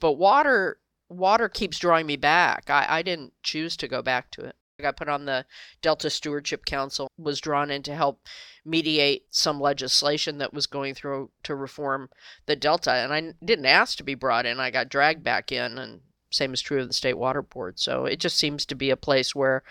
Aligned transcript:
but 0.00 0.12
water 0.12 0.78
water 1.08 1.48
keeps 1.48 1.78
drawing 1.78 2.06
me 2.06 2.16
back. 2.16 2.70
I, 2.70 2.86
I 2.88 3.02
didn't 3.02 3.32
choose 3.42 3.76
to 3.78 3.88
go 3.88 4.00
back 4.02 4.30
to 4.32 4.44
it. 4.44 4.56
I 4.78 4.82
got 4.82 4.96
put 4.96 5.08
on 5.08 5.26
the 5.26 5.44
Delta 5.82 6.08
Stewardship 6.08 6.64
Council, 6.64 7.10
was 7.18 7.40
drawn 7.40 7.70
in 7.70 7.82
to 7.82 7.94
help 7.94 8.20
mediate 8.64 9.26
some 9.30 9.60
legislation 9.60 10.38
that 10.38 10.54
was 10.54 10.66
going 10.66 10.94
through 10.94 11.30
to 11.42 11.54
reform 11.54 12.08
the 12.46 12.56
Delta. 12.56 12.92
And 12.92 13.12
I 13.12 13.34
didn't 13.44 13.66
ask 13.66 13.98
to 13.98 14.02
be 14.02 14.14
brought 14.14 14.46
in. 14.46 14.58
I 14.58 14.70
got 14.70 14.88
dragged 14.88 15.22
back 15.22 15.52
in, 15.52 15.76
and 15.76 16.00
same 16.30 16.54
is 16.54 16.62
true 16.62 16.80
of 16.80 16.88
the 16.88 16.94
State 16.94 17.18
Water 17.18 17.42
Board. 17.42 17.78
So 17.78 18.06
it 18.06 18.20
just 18.20 18.38
seems 18.38 18.64
to 18.66 18.74
be 18.74 18.88
a 18.90 18.96
place 18.96 19.34
where 19.34 19.62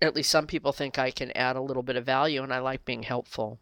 at 0.00 0.14
least 0.14 0.30
some 0.30 0.46
people 0.46 0.72
think 0.72 0.98
I 0.98 1.10
can 1.10 1.30
add 1.32 1.56
a 1.56 1.62
little 1.62 1.82
bit 1.82 1.96
of 1.96 2.06
value, 2.06 2.42
and 2.42 2.52
I 2.52 2.58
like 2.58 2.84
being 2.84 3.02
helpful. 3.02 3.60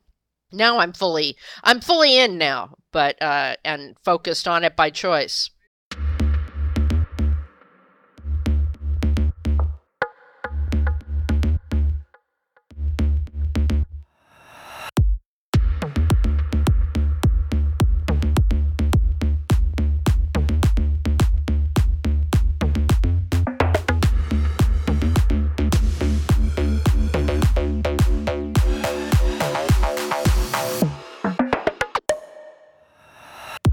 Now 0.52 0.78
I'm 0.78 0.92
fully 0.92 1.36
I'm 1.64 1.80
fully 1.80 2.18
in 2.18 2.38
now, 2.38 2.76
but 2.92 3.20
uh, 3.22 3.56
and 3.64 3.96
focused 4.04 4.46
on 4.46 4.64
it 4.64 4.76
by 4.76 4.90
choice. 4.90 5.50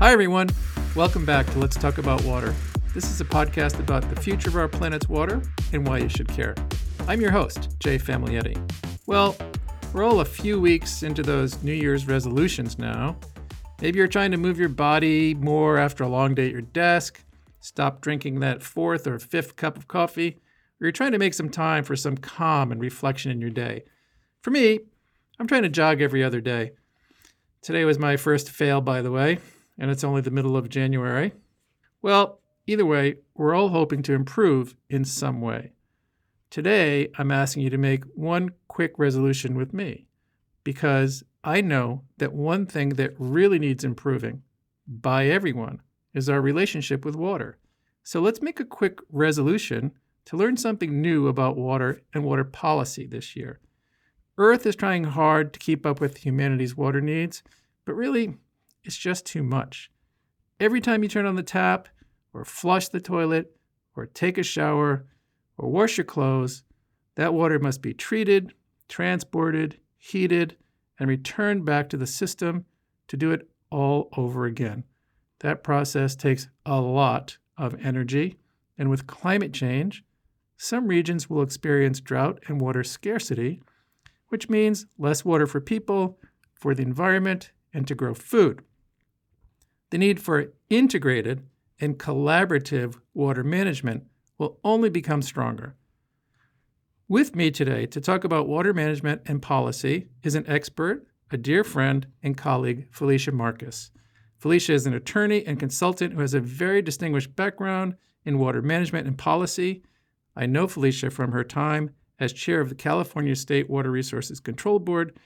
Hi, 0.09 0.13
everyone. 0.13 0.49
Welcome 0.95 1.23
back 1.23 1.45
to 1.51 1.59
Let's 1.59 1.75
Talk 1.75 1.99
About 1.99 2.23
Water. 2.23 2.55
This 2.95 3.11
is 3.11 3.21
a 3.21 3.25
podcast 3.25 3.79
about 3.79 4.09
the 4.09 4.19
future 4.19 4.49
of 4.49 4.55
our 4.55 4.67
planet's 4.67 5.07
water 5.07 5.39
and 5.71 5.87
why 5.87 5.99
you 5.99 6.09
should 6.09 6.27
care. 6.27 6.55
I'm 7.07 7.21
your 7.21 7.29
host, 7.29 7.79
Jay 7.79 7.99
Famiglietti. 7.99 8.57
Well, 9.05 9.37
we're 9.93 10.03
all 10.03 10.21
a 10.21 10.25
few 10.25 10.59
weeks 10.59 11.03
into 11.03 11.21
those 11.21 11.61
New 11.61 11.75
Year's 11.75 12.07
resolutions 12.07 12.79
now. 12.79 13.17
Maybe 13.83 13.99
you're 13.99 14.07
trying 14.07 14.31
to 14.31 14.37
move 14.37 14.57
your 14.57 14.67
body 14.67 15.35
more 15.35 15.77
after 15.77 16.03
a 16.03 16.09
long 16.09 16.33
day 16.33 16.47
at 16.47 16.53
your 16.53 16.61
desk, 16.61 17.23
stop 17.59 18.01
drinking 18.01 18.39
that 18.39 18.63
fourth 18.63 19.05
or 19.05 19.19
fifth 19.19 19.57
cup 19.57 19.77
of 19.77 19.87
coffee, 19.87 20.39
or 20.81 20.85
you're 20.85 20.91
trying 20.91 21.11
to 21.11 21.19
make 21.19 21.35
some 21.35 21.49
time 21.49 21.83
for 21.83 21.95
some 21.95 22.17
calm 22.17 22.71
and 22.71 22.81
reflection 22.81 23.29
in 23.29 23.39
your 23.39 23.51
day. 23.51 23.83
For 24.41 24.49
me, 24.49 24.79
I'm 25.39 25.45
trying 25.45 25.61
to 25.61 25.69
jog 25.69 26.01
every 26.01 26.23
other 26.23 26.41
day. 26.41 26.71
Today 27.61 27.85
was 27.85 27.99
my 27.99 28.17
first 28.17 28.49
fail, 28.49 28.81
by 28.81 29.03
the 29.03 29.11
way 29.11 29.37
and 29.79 29.89
it's 29.89 30.03
only 30.03 30.21
the 30.21 30.31
middle 30.31 30.57
of 30.57 30.69
January. 30.69 31.33
Well, 32.01 32.39
either 32.67 32.85
way, 32.85 33.19
we're 33.33 33.55
all 33.55 33.69
hoping 33.69 34.03
to 34.03 34.13
improve 34.13 34.75
in 34.89 35.05
some 35.05 35.41
way. 35.41 35.71
Today, 36.49 37.09
I'm 37.17 37.31
asking 37.31 37.63
you 37.63 37.69
to 37.69 37.77
make 37.77 38.03
one 38.15 38.51
quick 38.67 38.93
resolution 38.97 39.55
with 39.55 39.73
me 39.73 40.05
because 40.63 41.23
I 41.43 41.61
know 41.61 42.03
that 42.17 42.33
one 42.33 42.65
thing 42.65 42.89
that 42.89 43.13
really 43.17 43.59
needs 43.59 43.83
improving 43.83 44.43
by 44.87 45.27
everyone 45.27 45.81
is 46.13 46.29
our 46.29 46.41
relationship 46.41 47.05
with 47.05 47.15
water. 47.15 47.57
So 48.03 48.19
let's 48.19 48.41
make 48.41 48.59
a 48.59 48.65
quick 48.65 48.99
resolution 49.11 49.91
to 50.25 50.37
learn 50.37 50.57
something 50.57 51.01
new 51.01 51.27
about 51.27 51.57
water 51.57 52.01
and 52.13 52.23
water 52.23 52.43
policy 52.43 53.05
this 53.05 53.35
year. 53.35 53.59
Earth 54.37 54.65
is 54.65 54.75
trying 54.75 55.03
hard 55.03 55.53
to 55.53 55.59
keep 55.59 55.85
up 55.85 55.99
with 55.99 56.25
humanity's 56.25 56.75
water 56.75 57.01
needs, 57.01 57.43
but 57.85 57.93
really, 57.93 58.37
it's 58.83 58.97
just 58.97 59.25
too 59.25 59.43
much. 59.43 59.91
Every 60.59 60.81
time 60.81 61.03
you 61.03 61.09
turn 61.09 61.25
on 61.25 61.35
the 61.35 61.43
tap, 61.43 61.87
or 62.33 62.45
flush 62.45 62.89
the 62.89 62.99
toilet, 62.99 63.55
or 63.95 64.05
take 64.05 64.37
a 64.37 64.43
shower, 64.43 65.05
or 65.57 65.69
wash 65.69 65.97
your 65.97 66.05
clothes, 66.05 66.63
that 67.15 67.33
water 67.33 67.59
must 67.59 67.81
be 67.81 67.93
treated, 67.93 68.53
transported, 68.87 69.79
heated, 69.97 70.55
and 70.99 71.09
returned 71.09 71.65
back 71.65 71.89
to 71.89 71.97
the 71.97 72.07
system 72.07 72.65
to 73.07 73.17
do 73.17 73.31
it 73.31 73.49
all 73.71 74.09
over 74.15 74.45
again. 74.45 74.83
That 75.39 75.63
process 75.63 76.15
takes 76.15 76.49
a 76.65 76.79
lot 76.81 77.37
of 77.57 77.75
energy, 77.83 78.37
and 78.77 78.89
with 78.89 79.07
climate 79.07 79.53
change, 79.53 80.03
some 80.57 80.87
regions 80.87 81.29
will 81.29 81.41
experience 81.41 82.01
drought 82.01 82.43
and 82.47 82.59
water 82.59 82.83
scarcity, 82.83 83.61
which 84.27 84.49
means 84.49 84.85
less 84.97 85.23
water 85.23 85.47
for 85.47 85.61
people, 85.61 86.19
for 86.53 86.75
the 86.75 86.83
environment, 86.83 87.51
and 87.73 87.87
to 87.87 87.95
grow 87.95 88.13
food 88.13 88.61
the 89.89 89.97
need 89.97 90.19
for 90.19 90.53
integrated 90.69 91.43
and 91.79 91.97
collaborative 91.97 92.99
water 93.13 93.43
management 93.43 94.05
will 94.37 94.59
only 94.63 94.89
become 94.89 95.21
stronger. 95.21 95.75
With 97.07 97.35
me 97.35 97.49
today 97.49 97.85
to 97.87 97.99
talk 97.99 98.23
about 98.23 98.47
water 98.47 98.73
management 98.73 99.21
and 99.25 99.41
policy 99.41 100.09
is 100.21 100.35
an 100.35 100.47
expert, 100.47 101.07
a 101.31 101.37
dear 101.37 101.63
friend, 101.63 102.07
and 102.21 102.37
colleague, 102.37 102.87
Felicia 102.91 103.31
Marcus. 103.31 103.91
Felicia 104.37 104.73
is 104.73 104.85
an 104.85 104.93
attorney 104.93 105.45
and 105.45 105.59
consultant 105.59 106.13
who 106.13 106.21
has 106.21 106.33
a 106.33 106.39
very 106.39 106.81
distinguished 106.81 107.35
background 107.35 107.95
in 108.25 108.39
water 108.39 108.61
management 108.61 109.07
and 109.07 109.17
policy. 109.17 109.83
I 110.35 110.45
know 110.45 110.67
Felicia 110.67 111.09
from 111.09 111.31
her 111.31 111.43
time 111.43 111.89
as 112.19 112.31
chair 112.31 112.61
of 112.61 112.69
the 112.69 112.75
California 112.75 113.35
State 113.35 113.69
Water 113.69 113.91
Resources 113.91 114.39
Control 114.39 114.79
Board 114.79 115.17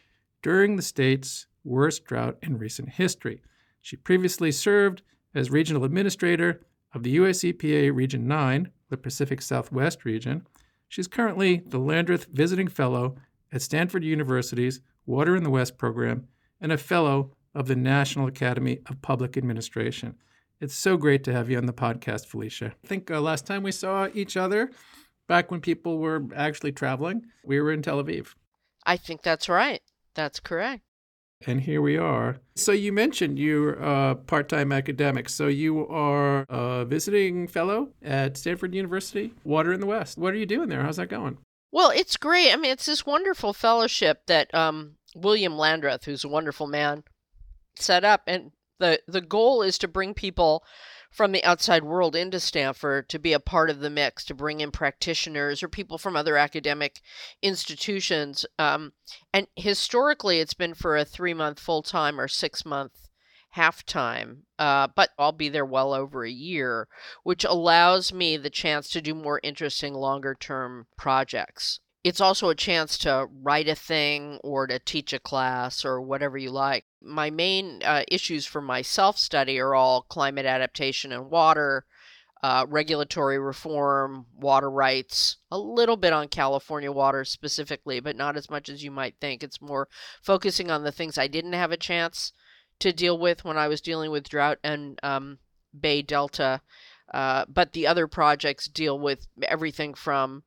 during 0.41 0.75
the 0.75 0.81
state's 0.81 1.47
worst 1.63 2.05
drought 2.05 2.37
in 2.41 2.57
recent 2.57 2.89
history. 2.89 3.41
She 3.83 3.97
previously 3.97 4.51
served 4.51 5.01
as 5.35 5.51
regional 5.51 5.83
administrator 5.83 6.61
of 6.93 7.03
the 7.03 7.11
US 7.11 7.39
EPA 7.39 7.93
Region 7.93 8.27
9, 8.27 8.71
the 8.89 8.95
Pacific 8.95 9.41
Southwest 9.41 10.05
region. 10.05 10.47
She's 10.87 11.07
currently 11.07 11.61
the 11.65 11.79
Landreth 11.79 12.27
Visiting 12.31 12.69
Fellow 12.69 13.17
at 13.51 13.61
Stanford 13.61 14.05
University's 14.05 14.79
Water 15.05 15.35
in 15.35 15.43
the 15.43 15.49
West 15.49 15.77
program 15.77 16.29
and 16.61 16.71
a 16.71 16.77
fellow 16.77 17.35
of 17.53 17.67
the 17.67 17.75
National 17.75 18.25
Academy 18.25 18.79
of 18.85 19.01
Public 19.01 19.35
Administration. 19.35 20.15
It's 20.61 20.75
so 20.75 20.95
great 20.95 21.25
to 21.25 21.33
have 21.33 21.49
you 21.49 21.57
on 21.57 21.65
the 21.65 21.73
podcast, 21.73 22.27
Felicia. 22.27 22.73
I 22.85 22.87
think 22.87 23.11
uh, 23.11 23.19
last 23.19 23.45
time 23.45 23.63
we 23.63 23.73
saw 23.73 24.07
each 24.13 24.37
other, 24.37 24.71
back 25.27 25.51
when 25.51 25.59
people 25.59 25.97
were 25.97 26.23
actually 26.33 26.71
traveling, 26.71 27.25
we 27.43 27.59
were 27.59 27.73
in 27.73 27.81
Tel 27.81 28.01
Aviv. 28.01 28.33
I 28.85 28.95
think 28.95 29.23
that's 29.23 29.49
right. 29.49 29.81
That's 30.15 30.39
correct 30.39 30.83
and 31.47 31.61
here 31.61 31.81
we 31.81 31.97
are. 31.97 32.37
So 32.55 32.71
you 32.71 32.91
mentioned 32.93 33.39
you're 33.39 33.73
a 33.73 34.15
part-time 34.15 34.71
academic. 34.71 35.29
So 35.29 35.47
you 35.47 35.87
are 35.87 36.45
a 36.49 36.85
visiting 36.85 37.47
fellow 37.47 37.89
at 38.01 38.37
Stanford 38.37 38.73
University, 38.75 39.33
Water 39.43 39.73
in 39.73 39.79
the 39.79 39.85
West. 39.87 40.17
What 40.17 40.33
are 40.33 40.37
you 40.37 40.45
doing 40.45 40.69
there? 40.69 40.83
How's 40.83 40.97
that 40.97 41.09
going? 41.09 41.37
Well, 41.71 41.89
it's 41.89 42.17
great. 42.17 42.53
I 42.53 42.55
mean, 42.55 42.71
it's 42.71 42.85
this 42.85 43.05
wonderful 43.05 43.53
fellowship 43.53 44.21
that 44.27 44.53
um, 44.53 44.95
William 45.15 45.57
Landreth, 45.57 46.05
who's 46.05 46.23
a 46.23 46.29
wonderful 46.29 46.67
man, 46.67 47.03
set 47.75 48.03
up, 48.03 48.21
and 48.27 48.51
the 48.79 48.99
the 49.07 49.21
goal 49.21 49.63
is 49.63 49.77
to 49.79 49.87
bring 49.87 50.13
people 50.13 50.63
from 51.13 51.31
the 51.31 51.43
outside 51.43 51.83
world 51.83 52.15
into 52.15 52.39
Stanford 52.39 53.07
to 53.09 53.19
be 53.19 53.33
a 53.33 53.39
part 53.39 53.69
of 53.69 53.79
the 53.79 53.89
mix, 53.89 54.25
to 54.25 54.33
bring 54.33 54.59
in 54.59 54.71
practitioners 54.71 55.61
or 55.61 55.69
people 55.69 55.99
from 55.99 56.15
other 56.15 56.37
academic 56.37 56.99
institutions. 57.41 58.45
Um, 58.57 58.93
and 59.31 59.47
historically, 59.55 60.39
it's 60.39 60.55
been 60.55 60.73
for 60.73 60.97
a 60.97 61.05
three 61.05 61.35
month 61.35 61.59
full 61.59 61.83
time 61.83 62.19
or 62.19 62.27
six 62.27 62.65
month 62.65 63.09
half 63.51 63.85
time, 63.85 64.43
uh, 64.57 64.87
but 64.95 65.11
I'll 65.19 65.31
be 65.31 65.49
there 65.49 65.65
well 65.65 65.93
over 65.93 66.25
a 66.25 66.31
year, 66.31 66.87
which 67.21 67.43
allows 67.43 68.11
me 68.11 68.35
the 68.35 68.49
chance 68.49 68.89
to 68.89 69.01
do 69.01 69.13
more 69.13 69.39
interesting 69.43 69.93
longer 69.93 70.33
term 70.33 70.87
projects 70.97 71.79
it's 72.03 72.19
also 72.19 72.49
a 72.49 72.55
chance 72.55 72.97
to 72.99 73.27
write 73.41 73.69
a 73.69 73.75
thing 73.75 74.39
or 74.43 74.67
to 74.67 74.77
teach 74.79 75.13
a 75.13 75.19
class 75.19 75.85
or 75.85 76.01
whatever 76.01 76.37
you 76.37 76.51
like. 76.51 76.85
My 77.01 77.29
main 77.29 77.81
uh, 77.83 78.03
issues 78.09 78.45
for 78.45 78.61
my 78.61 78.81
self 78.81 79.17
study 79.17 79.59
are 79.59 79.73
all 79.73 80.01
climate 80.03 80.45
adaptation 80.45 81.13
and 81.13 81.29
water, 81.29 81.85
uh, 82.41 82.65
regulatory 82.67 83.39
reform, 83.39 84.25
water 84.37 84.69
rights, 84.69 85.37
a 85.49 85.57
little 85.57 85.95
bit 85.95 86.11
on 86.11 86.27
California 86.27 86.91
water 86.91 87.23
specifically, 87.23 88.01
but 88.01 88.17
not 88.17 88.35
as 88.35 88.49
much 88.49 88.67
as 88.67 88.83
you 88.83 88.91
might 88.91 89.15
think. 89.21 89.41
It's 89.41 89.61
more 89.61 89.87
focusing 90.21 90.69
on 90.69 90.83
the 90.83 90.91
things 90.91 91.17
I 91.17 91.27
didn't 91.27 91.53
have 91.53 91.71
a 91.71 91.77
chance 91.77 92.33
to 92.79 92.91
deal 92.91 93.17
with 93.17 93.45
when 93.45 93.57
I 93.57 93.69
was 93.69 93.79
dealing 93.79 94.11
with 94.11 94.27
drought 94.27 94.59
and 94.61 94.99
um, 95.03 95.39
Bay 95.79 96.01
Delta. 96.01 96.59
Uh, 97.13 97.45
but 97.47 97.71
the 97.71 97.87
other 97.87 98.07
projects 98.07 98.67
deal 98.67 98.99
with 98.99 99.27
everything 99.43 99.93
from 99.93 100.43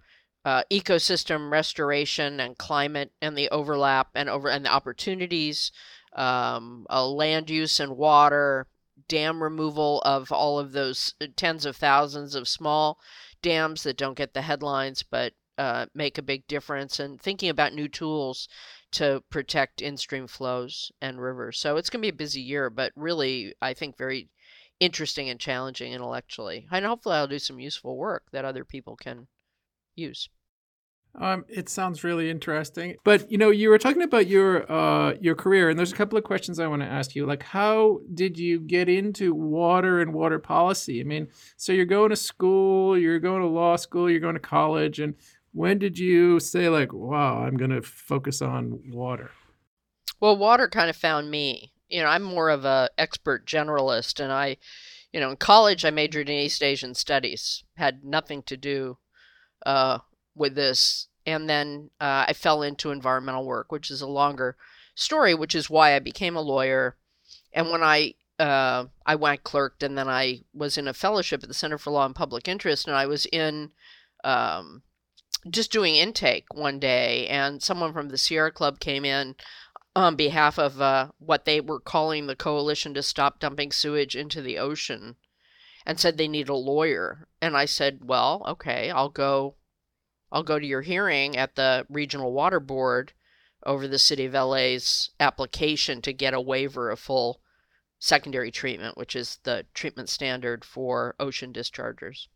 uh, 0.46 0.62
ecosystem 0.70 1.50
restoration 1.50 2.38
and 2.38 2.56
climate 2.56 3.10
and 3.20 3.36
the 3.36 3.48
overlap 3.50 4.10
and 4.14 4.28
over 4.28 4.48
and 4.48 4.64
the 4.64 4.72
opportunities, 4.72 5.72
um, 6.14 6.86
uh, 6.88 7.04
land 7.04 7.50
use 7.50 7.80
and 7.80 7.96
water, 7.96 8.68
dam 9.08 9.42
removal 9.42 10.00
of 10.02 10.30
all 10.30 10.60
of 10.60 10.70
those 10.70 11.14
uh, 11.20 11.26
tens 11.34 11.66
of 11.66 11.74
thousands 11.76 12.36
of 12.36 12.46
small 12.46 13.00
dams 13.42 13.82
that 13.82 13.96
don't 13.96 14.16
get 14.16 14.34
the 14.34 14.42
headlines 14.42 15.02
but 15.02 15.32
uh, 15.58 15.86
make 15.94 16.16
a 16.16 16.22
big 16.22 16.46
difference, 16.46 17.00
and 17.00 17.20
thinking 17.20 17.48
about 17.48 17.72
new 17.74 17.88
tools 17.88 18.48
to 18.92 19.24
protect 19.30 19.80
in 19.80 19.96
stream 19.96 20.26
flows 20.26 20.92
and 21.00 21.20
rivers. 21.20 21.58
So 21.58 21.76
it's 21.76 21.90
going 21.90 22.00
to 22.02 22.06
be 22.06 22.14
a 22.14 22.24
busy 22.24 22.40
year, 22.40 22.70
but 22.70 22.92
really, 22.94 23.54
I 23.60 23.74
think 23.74 23.96
very 23.96 24.28
interesting 24.78 25.28
and 25.28 25.40
challenging 25.40 25.92
intellectually. 25.92 26.68
And 26.70 26.84
hopefully, 26.84 27.16
I'll 27.16 27.26
do 27.26 27.38
some 27.38 27.58
useful 27.58 27.96
work 27.96 28.24
that 28.32 28.44
other 28.44 28.64
people 28.64 28.96
can 28.96 29.26
use. 29.94 30.28
Um, 31.18 31.46
it 31.48 31.68
sounds 31.68 32.04
really 32.04 32.28
interesting. 32.30 32.96
But 33.02 33.30
you 33.30 33.38
know, 33.38 33.50
you 33.50 33.70
were 33.70 33.78
talking 33.78 34.02
about 34.02 34.26
your 34.26 34.70
uh, 34.70 35.14
your 35.20 35.34
career, 35.34 35.70
and 35.70 35.78
there's 35.78 35.92
a 35.92 35.96
couple 35.96 36.18
of 36.18 36.24
questions 36.24 36.60
I 36.60 36.66
want 36.66 36.82
to 36.82 36.88
ask 36.88 37.14
you. 37.14 37.24
Like, 37.24 37.42
how 37.42 38.00
did 38.12 38.38
you 38.38 38.60
get 38.60 38.88
into 38.88 39.34
water 39.34 40.00
and 40.00 40.12
water 40.12 40.38
policy? 40.38 41.00
I 41.00 41.04
mean, 41.04 41.28
so 41.56 41.72
you're 41.72 41.86
going 41.86 42.10
to 42.10 42.16
school, 42.16 42.98
you're 42.98 43.18
going 43.18 43.40
to 43.40 43.48
law 43.48 43.76
school, 43.76 44.10
you're 44.10 44.20
going 44.20 44.34
to 44.34 44.40
college, 44.40 45.00
and 45.00 45.14
when 45.52 45.78
did 45.78 45.98
you 45.98 46.38
say 46.38 46.68
like, 46.68 46.92
"Wow, 46.92 47.42
I'm 47.44 47.56
going 47.56 47.70
to 47.70 47.82
focus 47.82 48.42
on 48.42 48.80
water"? 48.90 49.30
Well, 50.20 50.36
water 50.36 50.68
kind 50.68 50.90
of 50.90 50.96
found 50.96 51.30
me. 51.30 51.72
You 51.88 52.02
know, 52.02 52.08
I'm 52.08 52.22
more 52.22 52.50
of 52.50 52.66
a 52.66 52.90
expert 52.98 53.46
generalist, 53.46 54.20
and 54.20 54.30
I, 54.30 54.58
you 55.12 55.20
know, 55.20 55.30
in 55.30 55.36
college 55.36 55.84
I 55.86 55.90
majored 55.90 56.28
in 56.28 56.36
East 56.36 56.62
Asian 56.62 56.94
studies, 56.94 57.64
had 57.76 58.04
nothing 58.04 58.42
to 58.44 58.56
do 58.58 58.98
uh, 59.64 59.98
with 60.36 60.54
this. 60.54 61.08
And 61.26 61.50
then 61.50 61.90
uh, 62.00 62.26
I 62.28 62.32
fell 62.34 62.62
into 62.62 62.92
environmental 62.92 63.44
work, 63.44 63.72
which 63.72 63.90
is 63.90 64.00
a 64.00 64.06
longer 64.06 64.56
story, 64.94 65.34
which 65.34 65.54
is 65.54 65.68
why 65.68 65.94
I 65.94 65.98
became 65.98 66.36
a 66.36 66.40
lawyer. 66.40 66.96
And 67.52 67.70
when 67.70 67.82
I 67.82 68.14
uh, 68.38 68.86
I 69.04 69.14
went 69.14 69.44
clerked, 69.44 69.82
and 69.82 69.96
then 69.96 70.08
I 70.08 70.42
was 70.52 70.76
in 70.76 70.86
a 70.86 70.92
fellowship 70.94 71.42
at 71.42 71.48
the 71.48 71.54
Center 71.54 71.78
for 71.78 71.90
Law 71.90 72.04
and 72.04 72.14
Public 72.14 72.48
Interest, 72.48 72.86
and 72.86 72.94
I 72.94 73.06
was 73.06 73.26
in 73.26 73.72
um, 74.24 74.82
just 75.48 75.72
doing 75.72 75.94
intake 75.94 76.44
one 76.52 76.78
day, 76.78 77.26
and 77.28 77.62
someone 77.62 77.92
from 77.92 78.10
the 78.10 78.18
Sierra 78.18 78.52
Club 78.52 78.78
came 78.78 79.04
in 79.04 79.36
on 79.94 80.16
behalf 80.16 80.58
of 80.58 80.80
uh, 80.80 81.08
what 81.18 81.46
they 81.46 81.60
were 81.60 81.80
calling 81.80 82.26
the 82.26 82.36
Coalition 82.36 82.92
to 82.94 83.02
Stop 83.02 83.40
Dumping 83.40 83.72
Sewage 83.72 84.14
into 84.14 84.42
the 84.42 84.58
Ocean, 84.58 85.16
and 85.86 85.98
said 85.98 86.18
they 86.18 86.28
need 86.28 86.50
a 86.50 86.54
lawyer. 86.54 87.28
And 87.40 87.56
I 87.56 87.64
said, 87.64 88.00
"Well, 88.04 88.44
okay, 88.46 88.90
I'll 88.90 89.08
go 89.08 89.54
I'll 90.32 90.42
go 90.42 90.58
to 90.58 90.66
your 90.66 90.82
hearing 90.82 91.36
at 91.36 91.54
the 91.54 91.86
Regional 91.88 92.32
Water 92.32 92.60
Board 92.60 93.12
over 93.64 93.88
the 93.88 93.98
City 93.98 94.24
of 94.26 94.34
LA's 94.34 95.10
application 95.20 96.02
to 96.02 96.12
get 96.12 96.34
a 96.34 96.40
waiver 96.40 96.90
of 96.90 96.98
full 96.98 97.40
secondary 97.98 98.50
treatment, 98.50 98.96
which 98.96 99.16
is 99.16 99.38
the 99.44 99.66
treatment 99.74 100.08
standard 100.08 100.64
for 100.64 101.14
ocean 101.18 101.52
dischargers. 101.52 102.28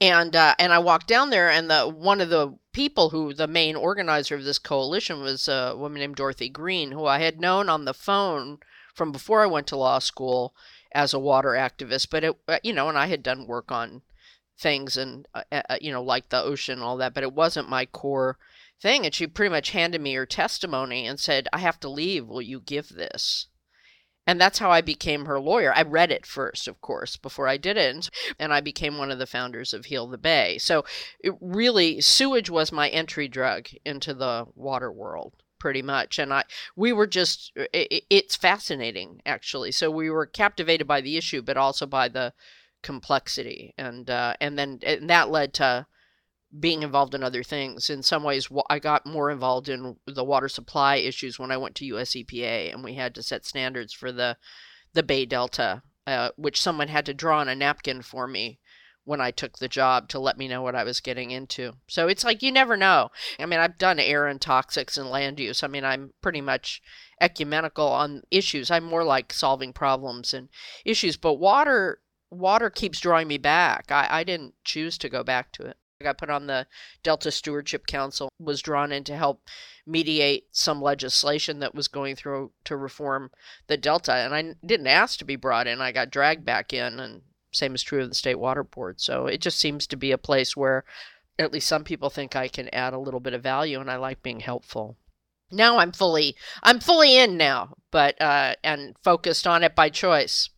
And 0.00 0.34
uh, 0.34 0.54
and 0.58 0.72
I 0.72 0.78
walked 0.78 1.08
down 1.08 1.30
there, 1.30 1.50
and 1.50 1.70
the 1.70 1.86
one 1.86 2.20
of 2.20 2.30
the 2.30 2.56
people 2.72 3.10
who 3.10 3.34
the 3.34 3.48
main 3.48 3.76
organizer 3.76 4.36
of 4.36 4.44
this 4.44 4.58
coalition 4.58 5.20
was 5.20 5.48
a 5.48 5.74
woman 5.76 6.00
named 6.00 6.16
Dorothy 6.16 6.48
Green, 6.48 6.92
who 6.92 7.04
I 7.04 7.18
had 7.18 7.40
known 7.40 7.68
on 7.68 7.84
the 7.84 7.94
phone 7.94 8.58
from 8.94 9.12
before 9.12 9.42
I 9.42 9.46
went 9.46 9.66
to 9.68 9.76
law 9.76 9.98
school 9.98 10.54
as 10.92 11.12
a 11.12 11.18
water 11.18 11.50
activist. 11.50 12.08
But 12.10 12.24
it, 12.24 12.36
uh, 12.48 12.58
you 12.62 12.72
know, 12.72 12.88
and 12.88 12.96
I 12.96 13.06
had 13.06 13.22
done 13.22 13.46
work 13.46 13.70
on 13.70 14.02
things 14.60 14.96
and 14.96 15.26
uh, 15.34 15.42
uh, 15.50 15.76
you 15.80 15.90
know 15.90 16.02
like 16.02 16.28
the 16.28 16.42
ocean 16.42 16.74
and 16.74 16.82
all 16.82 16.98
that 16.98 17.14
but 17.14 17.22
it 17.22 17.32
wasn't 17.32 17.68
my 17.68 17.86
core 17.86 18.36
thing 18.80 19.04
and 19.04 19.14
she 19.14 19.26
pretty 19.26 19.50
much 19.50 19.70
handed 19.70 20.00
me 20.00 20.14
her 20.14 20.26
testimony 20.26 21.06
and 21.06 21.18
said 21.18 21.48
i 21.52 21.58
have 21.58 21.80
to 21.80 21.88
leave. 21.88 22.26
Will 22.26 22.42
you 22.42 22.60
give 22.60 22.90
this? 22.90 23.46
And 24.26 24.40
that's 24.40 24.58
how 24.58 24.70
i 24.70 24.80
became 24.80 25.24
her 25.24 25.40
lawyer. 25.40 25.72
I 25.74 25.82
read 25.82 26.12
it 26.12 26.26
first 26.26 26.68
of 26.68 26.80
course 26.80 27.16
before 27.16 27.48
i 27.48 27.56
did 27.56 27.76
it 27.76 28.10
and 28.38 28.52
i 28.52 28.60
became 28.60 28.98
one 28.98 29.10
of 29.10 29.18
the 29.18 29.26
founders 29.26 29.72
of 29.72 29.86
heal 29.86 30.06
the 30.06 30.18
bay. 30.18 30.58
So 30.58 30.84
it 31.20 31.34
really 31.40 32.00
sewage 32.00 32.50
was 32.50 32.70
my 32.70 32.88
entry 32.90 33.28
drug 33.28 33.68
into 33.84 34.12
the 34.14 34.46
water 34.54 34.92
world 34.92 35.34
pretty 35.58 35.82
much 35.82 36.18
and 36.18 36.32
i 36.32 36.42
we 36.74 36.90
were 36.90 37.06
just 37.06 37.52
it, 37.56 38.04
it's 38.10 38.36
fascinating 38.36 39.22
actually. 39.24 39.72
So 39.72 39.90
we 39.90 40.10
were 40.10 40.26
captivated 40.26 40.86
by 40.86 41.00
the 41.00 41.16
issue 41.16 41.40
but 41.40 41.56
also 41.56 41.86
by 41.86 42.08
the 42.08 42.34
complexity 42.82 43.74
and 43.76 44.08
uh, 44.10 44.34
and 44.40 44.58
then 44.58 44.78
and 44.82 45.08
that 45.10 45.30
led 45.30 45.54
to 45.54 45.86
being 46.58 46.82
involved 46.82 47.14
in 47.14 47.22
other 47.22 47.42
things. 47.42 47.90
In 47.90 48.02
some 48.02 48.22
ways 48.22 48.48
i 48.68 48.78
got 48.78 49.06
more 49.06 49.30
involved 49.30 49.68
in 49.68 49.96
the 50.06 50.24
water 50.24 50.48
supply 50.48 50.96
issues 50.96 51.38
when 51.38 51.50
i 51.50 51.56
went 51.56 51.74
to 51.76 51.86
us 51.98 52.10
epa 52.10 52.72
and 52.72 52.82
we 52.82 52.94
had 52.94 53.14
to 53.14 53.22
set 53.22 53.44
standards 53.44 53.92
for 53.92 54.10
the 54.12 54.36
the 54.92 55.02
bay 55.02 55.24
delta 55.24 55.82
uh, 56.06 56.30
which 56.36 56.60
someone 56.60 56.88
had 56.88 57.06
to 57.06 57.14
draw 57.14 57.38
on 57.38 57.48
a 57.48 57.54
napkin 57.54 58.02
for 58.02 58.26
me 58.26 58.58
when 59.04 59.20
i 59.20 59.30
took 59.30 59.58
the 59.58 59.68
job 59.68 60.08
to 60.08 60.18
let 60.18 60.36
me 60.36 60.48
know 60.48 60.62
what 60.62 60.74
i 60.74 60.84
was 60.84 61.00
getting 61.00 61.30
into. 61.30 61.72
So 61.88 62.08
it's 62.08 62.24
like 62.24 62.42
you 62.42 62.50
never 62.50 62.76
know. 62.76 63.10
I 63.38 63.46
mean 63.46 63.60
i've 63.60 63.78
done 63.78 63.98
air 63.98 64.26
and 64.26 64.40
toxics 64.40 64.98
and 64.98 65.08
land 65.08 65.38
use. 65.38 65.62
I 65.62 65.68
mean 65.68 65.84
i'm 65.84 66.12
pretty 66.20 66.40
much 66.40 66.82
ecumenical 67.20 67.86
on 67.88 68.22
issues. 68.30 68.70
I'm 68.70 68.84
more 68.84 69.04
like 69.04 69.32
solving 69.32 69.72
problems 69.72 70.32
and 70.34 70.48
issues. 70.84 71.16
But 71.16 71.34
water 71.34 72.00
water 72.30 72.70
keeps 72.70 73.00
drawing 73.00 73.28
me 73.28 73.38
back. 73.38 73.90
I, 73.90 74.06
I 74.10 74.24
didn't 74.24 74.54
choose 74.64 74.96
to 74.98 75.08
go 75.08 75.22
back 75.22 75.52
to 75.52 75.64
it. 75.64 75.76
I 76.00 76.04
got 76.04 76.18
put 76.18 76.30
on 76.30 76.46
the 76.46 76.66
Delta 77.02 77.30
Stewardship 77.30 77.86
Council, 77.86 78.30
was 78.38 78.62
drawn 78.62 78.90
in 78.90 79.04
to 79.04 79.16
help 79.16 79.42
mediate 79.86 80.46
some 80.50 80.80
legislation 80.80 81.58
that 81.58 81.74
was 81.74 81.88
going 81.88 82.16
through 82.16 82.52
to 82.64 82.76
reform 82.76 83.30
the 83.66 83.76
Delta. 83.76 84.14
And 84.14 84.34
I 84.34 84.54
didn't 84.64 84.86
ask 84.86 85.18
to 85.18 85.24
be 85.26 85.36
brought 85.36 85.66
in. 85.66 85.80
I 85.80 85.92
got 85.92 86.10
dragged 86.10 86.44
back 86.44 86.72
in, 86.72 86.98
and 86.98 87.22
same 87.52 87.74
is 87.74 87.82
true 87.82 88.02
of 88.02 88.08
the 88.08 88.14
State 88.14 88.38
Water 88.38 88.64
Board. 88.64 89.00
So 89.00 89.26
it 89.26 89.42
just 89.42 89.58
seems 89.58 89.86
to 89.88 89.96
be 89.96 90.10
a 90.10 90.18
place 90.18 90.56
where 90.56 90.84
at 91.38 91.52
least 91.52 91.68
some 91.68 91.84
people 91.84 92.08
think 92.08 92.34
I 92.34 92.48
can 92.48 92.68
add 92.72 92.94
a 92.94 92.98
little 92.98 93.20
bit 93.20 93.34
of 93.34 93.42
value, 93.42 93.78
and 93.80 93.90
I 93.90 93.96
like 93.96 94.22
being 94.22 94.40
helpful. 94.40 94.96
Now 95.50 95.78
I'm 95.78 95.92
fully 95.92 96.36
I'm 96.62 96.80
fully 96.80 97.18
in 97.18 97.36
now, 97.36 97.74
but 97.90 98.20
uh, 98.22 98.54
and 98.62 98.94
focused 99.02 99.46
on 99.46 99.64
it 99.64 99.74
by 99.74 99.90
choice. 99.90 100.48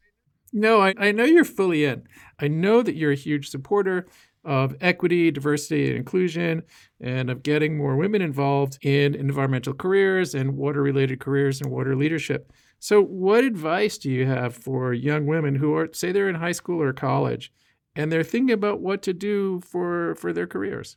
No, 0.52 0.80
I, 0.80 0.94
I 0.98 1.12
know 1.12 1.24
you're 1.24 1.44
fully 1.44 1.84
in. 1.84 2.06
I 2.38 2.48
know 2.48 2.82
that 2.82 2.96
you're 2.96 3.12
a 3.12 3.16
huge 3.16 3.48
supporter 3.48 4.06
of 4.44 4.74
equity, 4.80 5.30
diversity, 5.30 5.88
and 5.88 5.96
inclusion, 5.96 6.62
and 7.00 7.30
of 7.30 7.42
getting 7.42 7.76
more 7.76 7.96
women 7.96 8.20
involved 8.20 8.78
in 8.82 9.14
environmental 9.14 9.72
careers 9.72 10.34
and 10.34 10.56
water 10.56 10.82
related 10.82 11.20
careers 11.20 11.60
and 11.60 11.70
water 11.70 11.94
leadership. 11.96 12.52
So, 12.80 13.00
what 13.00 13.44
advice 13.44 13.96
do 13.98 14.10
you 14.10 14.26
have 14.26 14.54
for 14.54 14.92
young 14.92 15.26
women 15.26 15.54
who 15.54 15.74
are, 15.76 15.88
say, 15.92 16.10
they're 16.10 16.28
in 16.28 16.34
high 16.34 16.52
school 16.52 16.82
or 16.82 16.92
college 16.92 17.52
and 17.94 18.10
they're 18.10 18.24
thinking 18.24 18.52
about 18.52 18.80
what 18.80 19.02
to 19.02 19.12
do 19.12 19.60
for, 19.60 20.16
for 20.16 20.32
their 20.32 20.48
careers? 20.48 20.96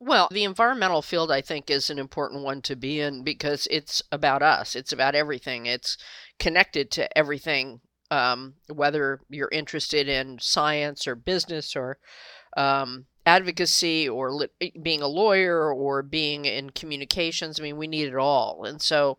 Well, 0.00 0.26
the 0.32 0.42
environmental 0.42 1.00
field, 1.00 1.30
I 1.30 1.40
think, 1.40 1.70
is 1.70 1.88
an 1.88 2.00
important 2.00 2.42
one 2.42 2.60
to 2.62 2.74
be 2.74 2.98
in 2.98 3.22
because 3.22 3.68
it's 3.70 4.02
about 4.10 4.42
us. 4.42 4.74
It's 4.74 4.92
about 4.92 5.14
everything. 5.14 5.66
It's 5.66 5.96
connected 6.40 6.90
to 6.92 7.16
everything 7.16 7.80
um, 8.12 8.54
whether 8.68 9.20
you're 9.30 9.48
interested 9.50 10.06
in 10.06 10.38
science 10.38 11.06
or 11.06 11.14
business 11.14 11.74
or 11.74 11.96
um, 12.58 13.06
advocacy 13.24 14.06
or 14.06 14.48
eh, 14.60 14.68
being 14.82 15.00
a 15.00 15.08
lawyer 15.08 15.72
or 15.72 16.02
being 16.02 16.44
in 16.44 16.68
communications. 16.70 17.58
I 17.58 17.62
mean, 17.62 17.78
we 17.78 17.86
need 17.86 18.08
it 18.08 18.16
all. 18.16 18.64
And 18.64 18.82
so 18.82 19.16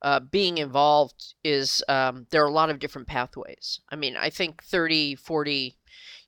uh, 0.00 0.20
being 0.20 0.58
involved 0.58 1.34
is, 1.42 1.82
um, 1.88 2.28
there 2.30 2.44
are 2.44 2.48
a 2.48 2.52
lot 2.52 2.70
of 2.70 2.78
different 2.78 3.08
pathways. 3.08 3.80
I 3.90 3.96
mean, 3.96 4.16
I 4.16 4.30
think 4.30 4.62
30, 4.62 5.16
40 5.16 5.76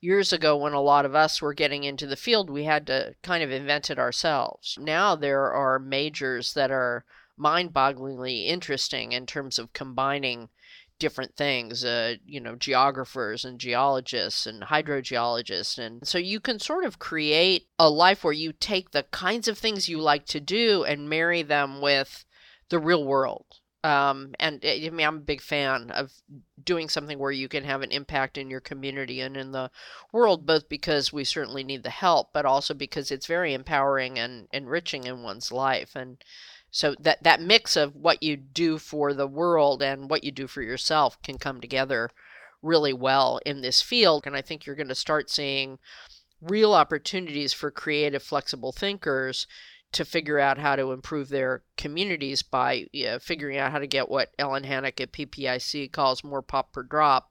years 0.00 0.32
ago, 0.32 0.56
when 0.56 0.72
a 0.72 0.80
lot 0.80 1.04
of 1.04 1.14
us 1.14 1.40
were 1.40 1.54
getting 1.54 1.84
into 1.84 2.06
the 2.08 2.16
field, 2.16 2.50
we 2.50 2.64
had 2.64 2.84
to 2.88 3.14
kind 3.22 3.44
of 3.44 3.52
invent 3.52 3.90
it 3.90 3.98
ourselves. 3.98 4.76
Now 4.80 5.14
there 5.14 5.52
are 5.52 5.78
majors 5.78 6.54
that 6.54 6.72
are 6.72 7.04
mind 7.36 7.72
bogglingly 7.72 8.46
interesting 8.46 9.12
in 9.12 9.24
terms 9.24 9.56
of 9.56 9.72
combining 9.72 10.48
different 10.98 11.36
things, 11.36 11.84
uh, 11.84 12.14
you 12.24 12.40
know, 12.40 12.56
geographers 12.56 13.44
and 13.44 13.58
geologists 13.58 14.46
and 14.46 14.62
hydrogeologists. 14.62 15.78
And 15.78 16.06
so 16.06 16.18
you 16.18 16.40
can 16.40 16.58
sort 16.58 16.84
of 16.84 16.98
create 16.98 17.68
a 17.78 17.88
life 17.88 18.24
where 18.24 18.32
you 18.32 18.52
take 18.52 18.90
the 18.90 19.04
kinds 19.04 19.48
of 19.48 19.58
things 19.58 19.88
you 19.88 19.98
like 19.98 20.26
to 20.26 20.40
do 20.40 20.84
and 20.84 21.08
marry 21.08 21.42
them 21.42 21.80
with 21.80 22.24
the 22.68 22.78
real 22.78 23.04
world. 23.04 23.46
Um, 23.84 24.34
and 24.40 24.64
eh, 24.64 24.86
I 24.86 24.90
mean, 24.90 25.06
I'm 25.06 25.18
a 25.18 25.20
big 25.20 25.40
fan 25.40 25.90
of 25.92 26.10
doing 26.62 26.88
something 26.88 27.18
where 27.18 27.30
you 27.30 27.48
can 27.48 27.62
have 27.64 27.82
an 27.82 27.92
impact 27.92 28.36
in 28.36 28.50
your 28.50 28.60
community 28.60 29.20
and 29.20 29.36
in 29.36 29.52
the 29.52 29.70
world, 30.12 30.46
both 30.46 30.68
because 30.68 31.12
we 31.12 31.22
certainly 31.24 31.62
need 31.62 31.84
the 31.84 31.90
help, 31.90 32.32
but 32.32 32.44
also 32.44 32.74
because 32.74 33.10
it's 33.10 33.26
very 33.26 33.54
empowering 33.54 34.18
and 34.18 34.48
enriching 34.52 35.04
in 35.04 35.22
one's 35.22 35.52
life. 35.52 35.94
And 35.94 36.18
so 36.70 36.94
that 37.00 37.22
that 37.22 37.40
mix 37.40 37.76
of 37.76 37.94
what 37.94 38.22
you 38.22 38.36
do 38.36 38.78
for 38.78 39.14
the 39.14 39.26
world 39.26 39.82
and 39.82 40.10
what 40.10 40.24
you 40.24 40.30
do 40.30 40.46
for 40.46 40.62
yourself 40.62 41.20
can 41.22 41.38
come 41.38 41.60
together 41.60 42.10
really 42.62 42.92
well 42.92 43.40
in 43.46 43.60
this 43.60 43.80
field 43.80 44.24
and 44.26 44.36
i 44.36 44.42
think 44.42 44.66
you're 44.66 44.76
going 44.76 44.88
to 44.88 44.94
start 44.94 45.30
seeing 45.30 45.78
real 46.40 46.72
opportunities 46.74 47.52
for 47.52 47.70
creative 47.70 48.22
flexible 48.22 48.72
thinkers 48.72 49.46
to 49.92 50.04
figure 50.04 50.38
out 50.38 50.58
how 50.58 50.76
to 50.76 50.92
improve 50.92 51.28
their 51.28 51.62
communities 51.76 52.42
by 52.42 52.86
you 52.92 53.06
know, 53.06 53.18
figuring 53.18 53.56
out 53.56 53.72
how 53.72 53.78
to 53.78 53.86
get 53.86 54.08
what 54.08 54.32
Ellen 54.38 54.64
Hanak 54.64 55.00
at 55.00 55.12
ppic 55.12 55.92
calls 55.92 56.22
more 56.22 56.42
pop 56.42 56.72
per 56.72 56.82
drop 56.82 57.30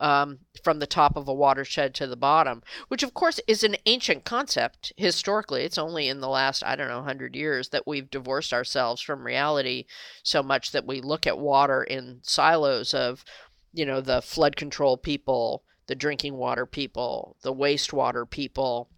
um, 0.00 0.38
from 0.62 0.78
the 0.78 0.86
top 0.86 1.16
of 1.16 1.28
a 1.28 1.34
watershed 1.34 1.94
to 1.94 2.06
the 2.06 2.16
bottom, 2.16 2.62
which 2.88 3.02
of 3.02 3.14
course 3.14 3.40
is 3.46 3.64
an 3.64 3.76
ancient 3.86 4.24
concept 4.24 4.92
historically. 4.96 5.62
It's 5.62 5.78
only 5.78 6.08
in 6.08 6.20
the 6.20 6.28
last, 6.28 6.62
I 6.64 6.76
don't 6.76 6.88
know, 6.88 6.98
100 6.98 7.34
years 7.34 7.70
that 7.70 7.86
we've 7.86 8.10
divorced 8.10 8.52
ourselves 8.52 9.02
from 9.02 9.24
reality 9.24 9.86
so 10.22 10.42
much 10.42 10.72
that 10.72 10.86
we 10.86 11.00
look 11.00 11.26
at 11.26 11.38
water 11.38 11.82
in 11.82 12.20
silos 12.22 12.94
of 12.94 13.24
you 13.72 13.84
know, 13.84 14.00
the 14.00 14.22
flood 14.22 14.56
control 14.56 14.96
people, 14.96 15.62
the 15.86 15.94
drinking 15.94 16.34
water 16.34 16.66
people, 16.66 17.36
the 17.42 17.54
wastewater 17.54 18.28
people, 18.28 18.90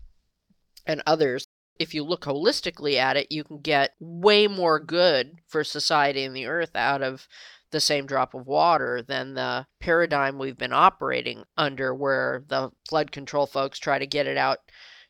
and 0.86 1.02
others. 1.06 1.46
If 1.78 1.94
you 1.94 2.04
look 2.04 2.22
holistically 2.22 2.96
at 2.96 3.16
it, 3.16 3.32
you 3.32 3.42
can 3.42 3.60
get 3.60 3.94
way 3.98 4.46
more 4.46 4.78
good 4.78 5.38
for 5.48 5.64
society 5.64 6.24
and 6.24 6.36
the 6.36 6.46
earth 6.46 6.76
out 6.76 7.02
of 7.02 7.26
the 7.70 7.80
same 7.80 8.06
drop 8.06 8.34
of 8.34 8.46
water 8.46 9.02
than 9.02 9.34
the 9.34 9.66
paradigm 9.80 10.38
we've 10.38 10.58
been 10.58 10.72
operating 10.72 11.44
under, 11.56 11.94
where 11.94 12.44
the 12.48 12.70
flood 12.88 13.12
control 13.12 13.46
folks 13.46 13.78
try 13.78 13.98
to 13.98 14.06
get 14.06 14.26
it 14.26 14.36
out 14.36 14.58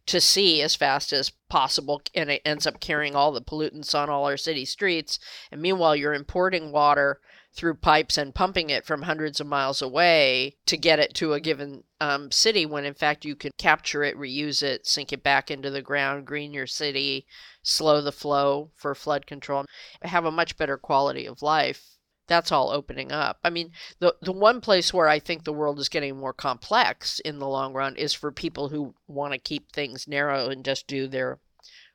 to 0.07 0.21
sea 0.21 0.62
as 0.62 0.75
fast 0.75 1.12
as 1.12 1.33
possible 1.49 2.02
and 2.14 2.31
it 2.31 2.43
ends 2.45 2.67
up 2.67 2.81
carrying 2.81 3.14
all 3.14 3.33
the 3.33 3.40
pollutants 3.40 3.95
on 3.95 4.11
all 4.11 4.25
our 4.25 4.37
city 4.37 4.64
streets. 4.64 5.19
And 5.52 5.61
meanwhile, 5.61 5.95
you're 5.95 6.14
importing 6.14 6.73
water 6.73 7.21
through 7.52 7.75
pipes 7.75 8.17
and 8.17 8.35
pumping 8.35 8.71
it 8.71 8.85
from 8.85 9.02
hundreds 9.02 9.40
of 9.40 9.47
miles 9.47 9.83
away 9.83 10.57
to 10.67 10.76
get 10.76 10.99
it 10.99 11.14
to 11.14 11.33
a 11.33 11.40
given 11.40 11.83
um, 12.00 12.31
city 12.31 12.64
when 12.64 12.85
in 12.85 12.95
fact 12.95 13.25
you 13.25 13.35
could 13.35 13.57
capture 13.57 14.05
it, 14.05 14.17
reuse 14.17 14.62
it, 14.62 14.87
sink 14.87 15.12
it 15.12 15.23
back 15.23 15.50
into 15.50 15.71
the 15.71 15.83
ground, 15.83 16.26
green 16.26 16.52
your 16.52 16.67
city, 16.67 17.26
slow 17.62 18.00
the 18.00 18.12
flow 18.12 18.71
for 18.76 18.95
flood 18.95 19.26
control, 19.26 19.64
have 20.02 20.25
a 20.25 20.31
much 20.31 20.57
better 20.57 20.76
quality 20.76 21.26
of 21.26 21.43
life. 21.43 21.99
That's 22.30 22.52
all 22.52 22.70
opening 22.70 23.10
up. 23.10 23.40
I 23.42 23.50
mean, 23.50 23.72
the 23.99 24.14
the 24.22 24.30
one 24.30 24.60
place 24.60 24.94
where 24.94 25.08
I 25.08 25.18
think 25.18 25.42
the 25.42 25.52
world 25.52 25.80
is 25.80 25.88
getting 25.88 26.16
more 26.16 26.32
complex 26.32 27.18
in 27.18 27.40
the 27.40 27.49
long 27.49 27.72
run 27.72 27.96
is 27.96 28.14
for 28.14 28.30
people 28.30 28.68
who 28.68 28.94
want 29.08 29.32
to 29.32 29.38
keep 29.38 29.72
things 29.72 30.06
narrow 30.06 30.49
and 30.49 30.64
just 30.64 30.87
do 30.87 31.08
their 31.08 31.40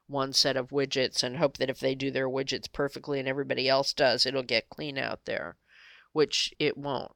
one 0.08 0.34
set 0.34 0.58
of 0.58 0.72
widgets 0.72 1.24
and 1.24 1.38
hope 1.38 1.56
that 1.58 1.70
if 1.70 1.80
they 1.80 1.96
do 1.96 2.12
their 2.12 2.28
widgets 2.28 2.70
perfectly 2.70 3.18
and 3.18 3.30
everybody 3.30 3.70
else 3.70 3.94
does, 3.94 4.26
it'll 4.26 4.44
get 4.44 4.70
clean 4.70 4.98
out 4.98 5.22
there, 5.24 5.56
which 6.12 6.54
it 6.60 6.78
won't. 6.78 7.14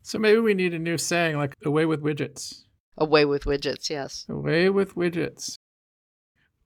So 0.00 0.18
maybe 0.18 0.40
we 0.40 0.54
need 0.54 0.72
a 0.72 0.78
new 0.78 0.96
saying 0.96 1.36
like 1.36 1.58
away 1.66 1.84
with 1.84 2.02
widgets. 2.02 2.62
Away 2.96 3.26
with 3.26 3.44
widgets, 3.44 3.90
yes. 3.90 4.24
Away 4.30 4.70
with 4.70 4.94
widgets. 4.94 5.58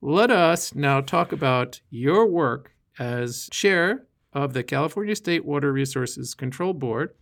Let 0.00 0.30
us 0.30 0.72
now 0.72 1.00
talk 1.00 1.32
about 1.32 1.80
your 1.90 2.26
work 2.26 2.70
as 2.96 3.48
chair 3.50 4.06
of 4.36 4.52
the 4.52 4.62
California 4.62 5.16
State 5.16 5.46
Water 5.46 5.72
Resources 5.72 6.34
Control 6.34 6.74
Board. 6.74 7.14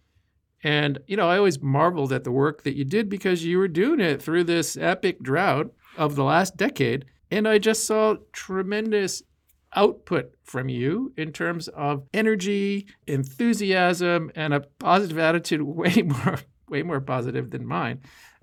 And, 0.65 0.99
you 1.07 1.17
know, 1.17 1.29
I 1.29 1.37
always 1.39 1.63
marveled 1.63 2.13
at 2.13 2.25
the 2.25 2.33
work 2.33 2.65
that 2.65 2.75
you 2.75 2.85
did 2.85 3.09
because 3.09 3.45
you 3.45 3.57
were 3.59 3.69
doing 3.69 4.01
it 4.01 4.21
through 4.21 4.45
this 4.45 4.77
epic 4.77 5.23
drought 5.23 5.71
of 5.97 6.17
the 6.17 6.25
last 6.25 6.57
decade. 6.57 7.05
And 7.31 7.47
I 7.47 7.59
just 7.59 7.87
saw 7.87 8.17
tremendous 8.33 9.23
output 9.77 10.35
from 10.43 10.69
you 10.69 11.13
in 11.17 11.31
terms 11.31 11.69
of 11.69 12.03
energy, 12.13 12.89
enthusiasm, 13.07 14.33
and 14.35 14.53
a 14.53 14.61
positive 14.81 15.19
attitude 15.19 15.63
way 15.63 16.03
more 16.03 16.41
way 16.69 16.83
more 16.83 17.01
positive 17.01 17.51
than 17.51 17.65
mine. 17.65 18.01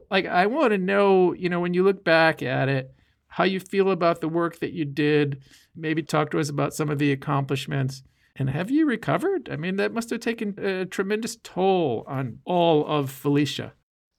Like 0.09 0.27
I 0.27 0.45
want 0.45 0.71
to 0.71 0.77
know, 0.77 1.33
you 1.33 1.49
know, 1.49 1.59
when 1.59 1.73
you 1.73 1.83
look 1.83 2.05
back 2.05 2.41
at 2.41 2.69
it, 2.69 2.93
how 3.27 3.43
you 3.43 3.59
feel 3.59 3.91
about 3.91 4.21
the 4.21 4.29
work 4.29 4.59
that 4.59 4.71
you 4.71 4.85
did, 4.85 5.41
maybe 5.75 6.03
talk 6.03 6.31
to 6.31 6.39
us 6.39 6.49
about 6.49 6.73
some 6.73 6.89
of 6.89 6.99
the 6.99 7.11
accomplishments. 7.11 8.03
And 8.35 8.49
have 8.49 8.71
you 8.71 8.85
recovered? 8.85 9.49
I 9.49 9.55
mean, 9.55 9.75
that 9.75 9.93
must 9.93 10.09
have 10.09 10.21
taken 10.21 10.57
a 10.57 10.85
tremendous 10.85 11.37
toll 11.43 12.05
on 12.07 12.39
all 12.45 12.85
of 12.85 13.11
Felicia. 13.11 13.73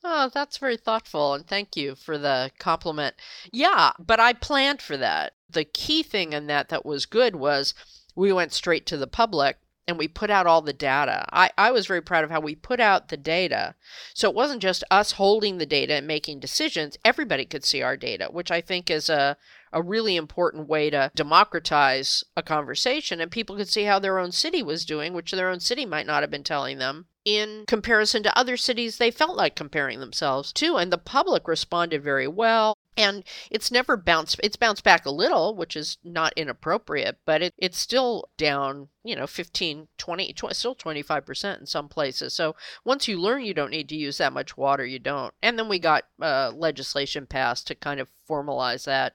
Oh, 0.04 0.30
that's 0.34 0.58
very 0.58 0.76
thoughtful, 0.76 1.32
and 1.32 1.46
thank 1.46 1.76
you 1.76 1.94
for 1.94 2.18
the 2.18 2.50
compliment. 2.58 3.14
Yeah, 3.52 3.92
but 3.98 4.18
I 4.18 4.32
planned 4.32 4.82
for 4.82 4.96
that. 4.96 5.34
The 5.48 5.64
key 5.64 6.02
thing 6.02 6.32
in 6.32 6.48
that 6.48 6.70
that 6.70 6.84
was 6.84 7.06
good 7.06 7.36
was 7.36 7.72
we 8.16 8.32
went 8.32 8.52
straight 8.52 8.84
to 8.86 8.96
the 8.96 9.06
public 9.06 9.58
and 9.86 9.98
we 9.98 10.08
put 10.08 10.30
out 10.30 10.46
all 10.46 10.62
the 10.62 10.72
data. 10.72 11.24
I, 11.32 11.50
I 11.58 11.70
was 11.72 11.86
very 11.86 12.00
proud 12.00 12.24
of 12.24 12.30
how 12.30 12.40
we 12.40 12.54
put 12.54 12.80
out 12.80 13.08
the 13.08 13.16
data. 13.16 13.74
So 14.14 14.28
it 14.28 14.34
wasn't 14.34 14.62
just 14.62 14.84
us 14.90 15.12
holding 15.12 15.58
the 15.58 15.66
data 15.66 15.94
and 15.94 16.06
making 16.06 16.40
decisions, 16.40 16.96
everybody 17.04 17.44
could 17.44 17.64
see 17.64 17.82
our 17.82 17.96
data, 17.96 18.28
which 18.30 18.50
I 18.50 18.60
think 18.60 18.90
is 18.90 19.08
a, 19.08 19.36
a 19.72 19.82
really 19.82 20.16
important 20.16 20.68
way 20.68 20.90
to 20.90 21.10
democratize 21.14 22.22
a 22.36 22.42
conversation. 22.42 23.20
And 23.20 23.30
people 23.30 23.56
could 23.56 23.68
see 23.68 23.84
how 23.84 23.98
their 23.98 24.18
own 24.18 24.32
city 24.32 24.62
was 24.62 24.84
doing, 24.84 25.14
which 25.14 25.32
their 25.32 25.48
own 25.48 25.60
city 25.60 25.84
might 25.84 26.06
not 26.06 26.22
have 26.22 26.30
been 26.30 26.44
telling 26.44 26.78
them 26.78 27.06
in 27.24 27.64
comparison 27.66 28.22
to 28.22 28.36
other 28.38 28.56
cities 28.56 28.98
they 28.98 29.10
felt 29.10 29.36
like 29.36 29.54
comparing 29.54 30.00
themselves 30.00 30.52
to. 30.52 30.76
And 30.76 30.92
the 30.92 30.98
public 30.98 31.46
responded 31.48 32.02
very 32.02 32.28
well. 32.28 32.76
And 32.96 33.24
it's 33.50 33.70
never 33.70 33.96
bounced, 33.96 34.38
it's 34.42 34.56
bounced 34.56 34.84
back 34.84 35.06
a 35.06 35.10
little, 35.10 35.54
which 35.54 35.76
is 35.76 35.96
not 36.04 36.34
inappropriate, 36.36 37.18
but 37.24 37.42
it, 37.42 37.54
it's 37.56 37.78
still 37.78 38.28
down, 38.36 38.88
you 39.02 39.16
know, 39.16 39.26
15, 39.26 39.88
20, 39.96 40.32
20, 40.32 40.54
still 40.54 40.74
25% 40.74 41.60
in 41.60 41.66
some 41.66 41.88
places. 41.88 42.34
So 42.34 42.54
once 42.84 43.08
you 43.08 43.18
learn 43.18 43.44
you 43.44 43.54
don't 43.54 43.70
need 43.70 43.88
to 43.88 43.96
use 43.96 44.18
that 44.18 44.34
much 44.34 44.56
water, 44.56 44.84
you 44.84 44.98
don't. 44.98 45.32
And 45.42 45.58
then 45.58 45.68
we 45.68 45.78
got 45.78 46.04
uh, 46.20 46.52
legislation 46.54 47.26
passed 47.26 47.66
to 47.68 47.74
kind 47.74 48.00
of 48.00 48.08
formalize 48.28 48.84
that. 48.84 49.14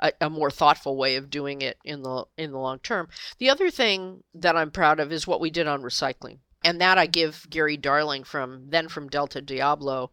A, 0.00 0.12
a, 0.20 0.28
more 0.28 0.50
thoughtful 0.50 0.96
way 0.96 1.14
of 1.14 1.30
doing 1.30 1.62
it 1.62 1.78
in 1.84 2.02
the 2.02 2.24
in 2.36 2.50
the 2.50 2.58
long 2.58 2.80
term. 2.80 3.08
The 3.38 3.48
other 3.48 3.70
thing 3.70 4.24
that 4.34 4.56
I'm 4.56 4.72
proud 4.72 4.98
of 4.98 5.12
is 5.12 5.24
what 5.24 5.40
we 5.40 5.50
did 5.50 5.68
on 5.68 5.82
recycling 5.82 6.38
and 6.64 6.80
that 6.80 6.98
I 6.98 7.06
give 7.06 7.46
Gary 7.50 7.76
Darling 7.76 8.24
from 8.24 8.70
then 8.70 8.88
from 8.88 9.08
Delta 9.08 9.42
Diablo 9.42 10.10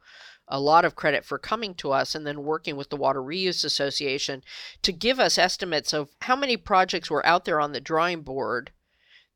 a 0.52 0.60
lot 0.60 0.86
of 0.86 0.96
credit 0.96 1.26
for 1.26 1.40
coming 1.40 1.74
to 1.76 1.92
us 1.92 2.14
and 2.14 2.28
then 2.28 2.44
working 2.44 2.76
with 2.76 2.90
the 2.90 2.98
Water 2.98 3.22
Reuse 3.22 3.64
Association 3.64 4.44
to 4.82 4.92
give 4.92 5.20
us 5.20 5.38
estimates 5.38 5.94
of 5.94 6.10
how 6.22 6.36
many 6.36 6.58
projects 6.58 7.10
were 7.10 7.26
out 7.26 7.46
there 7.46 7.60
on 7.60 7.72
the 7.72 7.80
drawing 7.80 8.22
board 8.22 8.72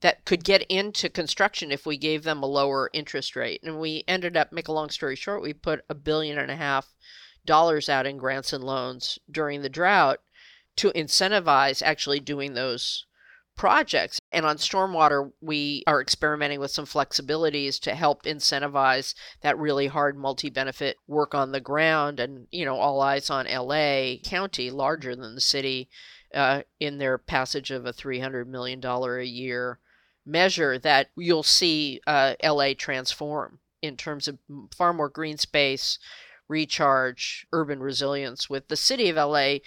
that 0.02 0.26
could 0.26 0.44
get 0.44 0.62
into 0.64 1.10
construction 1.10 1.72
if 1.72 1.86
we 1.86 1.98
gave 1.98 2.24
them 2.24 2.44
a 2.44 2.48
lower 2.48 2.90
interest 2.94 3.36
rate. 3.36 3.64
And 3.64 3.80
we 3.80 4.04
ended 4.08 4.36
up, 4.36 4.52
make 4.52 4.68
a 4.68 4.74
long 4.74 4.90
story 4.90 5.16
short, 5.16 5.42
we 5.42 5.54
put 5.54 5.86
a 5.90 5.96
billion 5.96 6.38
and 6.38 6.52
a 6.52 6.56
half 6.56 6.94
dollars 7.46 7.90
out 7.90 8.06
in 8.06 8.18
grants 8.18 8.52
and 8.54 8.64
loans 8.64 9.18
during 9.32 9.62
the 9.62 9.70
drought 9.70 10.20
to 10.76 10.92
incentivize 10.92 11.82
actually 11.82 12.20
doing 12.20 12.54
those 12.54 13.06
projects. 13.56 14.20
And 14.32 14.46
on 14.46 14.58
stormwater, 14.58 15.32
we 15.42 15.84
are 15.88 16.02
experimenting 16.02 16.60
with 16.60 16.72
some 16.72 16.86
flexibilities 16.86 17.80
to 17.82 17.96
help 17.96 18.24
incentivize 18.24 19.16
that 19.42 19.58
really 19.58 19.88
hard 19.88 20.18
multi 20.18 20.50
benefit 20.50 20.98
work 21.08 21.34
on 21.34 21.52
the 21.52 21.60
ground. 21.60 22.20
And, 22.20 22.48
you 22.52 22.66
know, 22.66 22.76
all 22.76 23.02
eyes 23.02 23.30
on 23.30 23.48
LA 23.48 24.16
County, 24.24 24.70
larger 24.70 25.16
than 25.16 25.36
the 25.36 25.42
city, 25.42 25.90
uh, 26.34 26.64
in 26.80 26.98
their 26.98 27.18
passage 27.18 27.72
of 27.72 27.86
a 27.86 27.94
$300 27.94 28.48
million 28.48 28.84
a 28.84 29.24
year 29.24 29.80
measure 30.26 30.80
that 30.80 31.08
you'll 31.16 31.44
see 31.44 32.02
uh, 32.08 32.34
LA 32.44 32.74
transform 32.78 33.60
in 33.82 33.96
terms 33.96 34.28
of 34.28 34.40
far 34.76 34.92
more 34.92 35.10
green 35.10 35.38
space, 35.38 36.00
recharge, 36.48 37.48
urban 37.54 37.80
resilience, 37.80 38.50
with 38.50 38.68
the 38.68 38.76
city 38.76 39.10
of 39.10 39.16
LA 39.16 39.58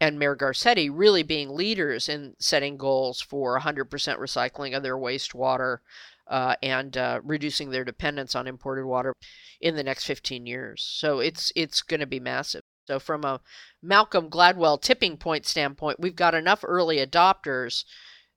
and 0.00 0.18
Mayor 0.18 0.34
Garcetti 0.34 0.90
really 0.92 1.22
being 1.22 1.50
leaders 1.50 2.08
in 2.08 2.34
setting 2.38 2.76
goals 2.76 3.20
for 3.20 3.60
100% 3.60 3.86
recycling 3.86 4.74
of 4.74 4.82
their 4.82 4.96
wastewater 4.96 5.78
uh, 6.26 6.54
and 6.62 6.96
uh, 6.96 7.20
reducing 7.22 7.70
their 7.70 7.84
dependence 7.84 8.34
on 8.34 8.46
imported 8.46 8.86
water 8.86 9.14
in 9.60 9.76
the 9.76 9.82
next 9.82 10.04
15 10.04 10.46
years. 10.46 10.82
So 10.82 11.18
it's 11.18 11.52
it's 11.54 11.82
going 11.82 12.00
to 12.00 12.06
be 12.06 12.20
massive. 12.20 12.62
So 12.86 12.98
from 12.98 13.24
a 13.24 13.40
Malcolm 13.82 14.30
Gladwell 14.30 14.80
tipping 14.80 15.16
point 15.16 15.44
standpoint, 15.46 16.00
we've 16.00 16.16
got 16.16 16.34
enough 16.34 16.64
early 16.66 16.96
adopters 16.96 17.84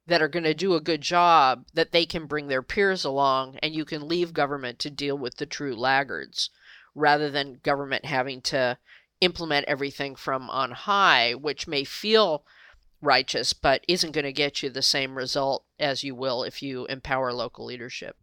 that 0.05 0.22
are 0.22 0.27
going 0.27 0.43
to 0.43 0.53
do 0.53 0.75
a 0.75 0.82
good 0.82 1.01
job 1.01 1.65
that 1.74 1.91
they 1.91 2.05
can 2.05 2.25
bring 2.25 2.48
their 2.48 2.62
peers 2.62 3.05
along 3.05 3.58
and 3.63 3.74
you 3.74 3.86
can 3.86 4.08
leave 4.08 4.34
government 4.34 4.79
to 4.79 4.89
deal 4.89 5.17
with 5.17 5.38
the 5.38 5.46
true 5.46 5.75
laggards 5.75 6.50
rather 6.93 7.32
than 7.32 7.60
government 7.63 8.05
having 8.05 8.41
to 8.41 8.77
implement 9.23 9.65
everything 9.67 10.15
from 10.15 10.49
on 10.49 10.71
high, 10.71 11.33
which 11.33 11.67
may 11.67 11.83
feel 11.83 12.45
righteous, 13.01 13.53
but 13.53 13.83
isn't 13.87 14.11
going 14.11 14.25
to 14.25 14.33
get 14.33 14.61
you 14.61 14.69
the 14.69 14.81
same 14.81 15.15
result 15.15 15.65
as 15.79 16.03
you 16.03 16.15
will 16.15 16.43
if 16.43 16.61
you 16.61 16.85
empower 16.85 17.33
local 17.33 17.65
leadership. 17.65 18.15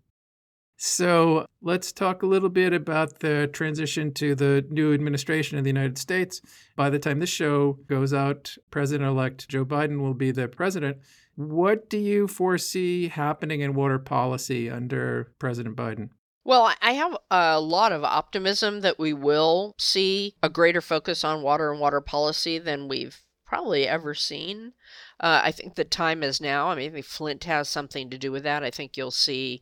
So 0.83 1.45
let's 1.61 1.93
talk 1.93 2.23
a 2.23 2.27
little 2.27 2.49
bit 2.49 2.73
about 2.73 3.21
the 3.21 3.51
transition 3.53 4.15
to 4.15 4.35
the 4.35 4.65
new 4.71 4.95
administration 4.95 5.59
in 5.59 5.65
the 5.65 5.69
United 5.69 5.99
States. 5.99 6.41
By 6.75 6.89
the 6.89 6.99
time 6.99 7.19
this 7.19 7.29
show 7.29 7.79
goes 7.87 8.15
out, 8.15 8.57
President 8.71 9.07
elect 9.07 9.47
Joe 9.49 9.67
Biden 9.67 10.01
will 10.01 10.15
be 10.15 10.31
the 10.31 10.49
president. 10.49 10.97
What 11.35 11.91
do 11.91 11.99
you 11.99 12.27
foresee 12.27 13.09
happening 13.09 13.61
in 13.61 13.75
water 13.75 13.99
policy 13.99 14.71
under 14.71 15.33
President 15.39 15.77
Biden? 15.77 16.11
Well, 16.43 16.73
I 16.81 16.93
have 16.93 17.17
a 17.31 17.61
lot 17.61 17.93
of 17.93 18.03
optimism 18.03 18.81
that 18.81 18.99
we 18.99 19.13
will 19.13 19.75
see 19.79 20.35
a 20.43 20.49
greater 20.49 20.81
focus 20.81 21.23
on 21.23 21.43
water 21.43 21.71
and 21.71 21.81
water 21.81 22.01
policy 22.01 22.59
than 22.59 22.89
we've 22.89 23.23
probably 23.45 23.87
ever 23.87 24.15
seen. 24.15 24.73
Uh, 25.19 25.43
I 25.45 25.53
think 25.53 25.75
the 25.75 25.85
time 25.85 26.23
is 26.23 26.41
now. 26.41 26.69
I 26.69 26.75
mean, 26.77 27.03
Flint 27.03 27.45
has 27.45 27.69
something 27.69 28.09
to 28.09 28.19
do 28.19 28.33
with 28.33 28.43
that. 28.45 28.65
I 28.65 28.71
think 28.71 28.97
you'll 28.97 29.11
see 29.11 29.61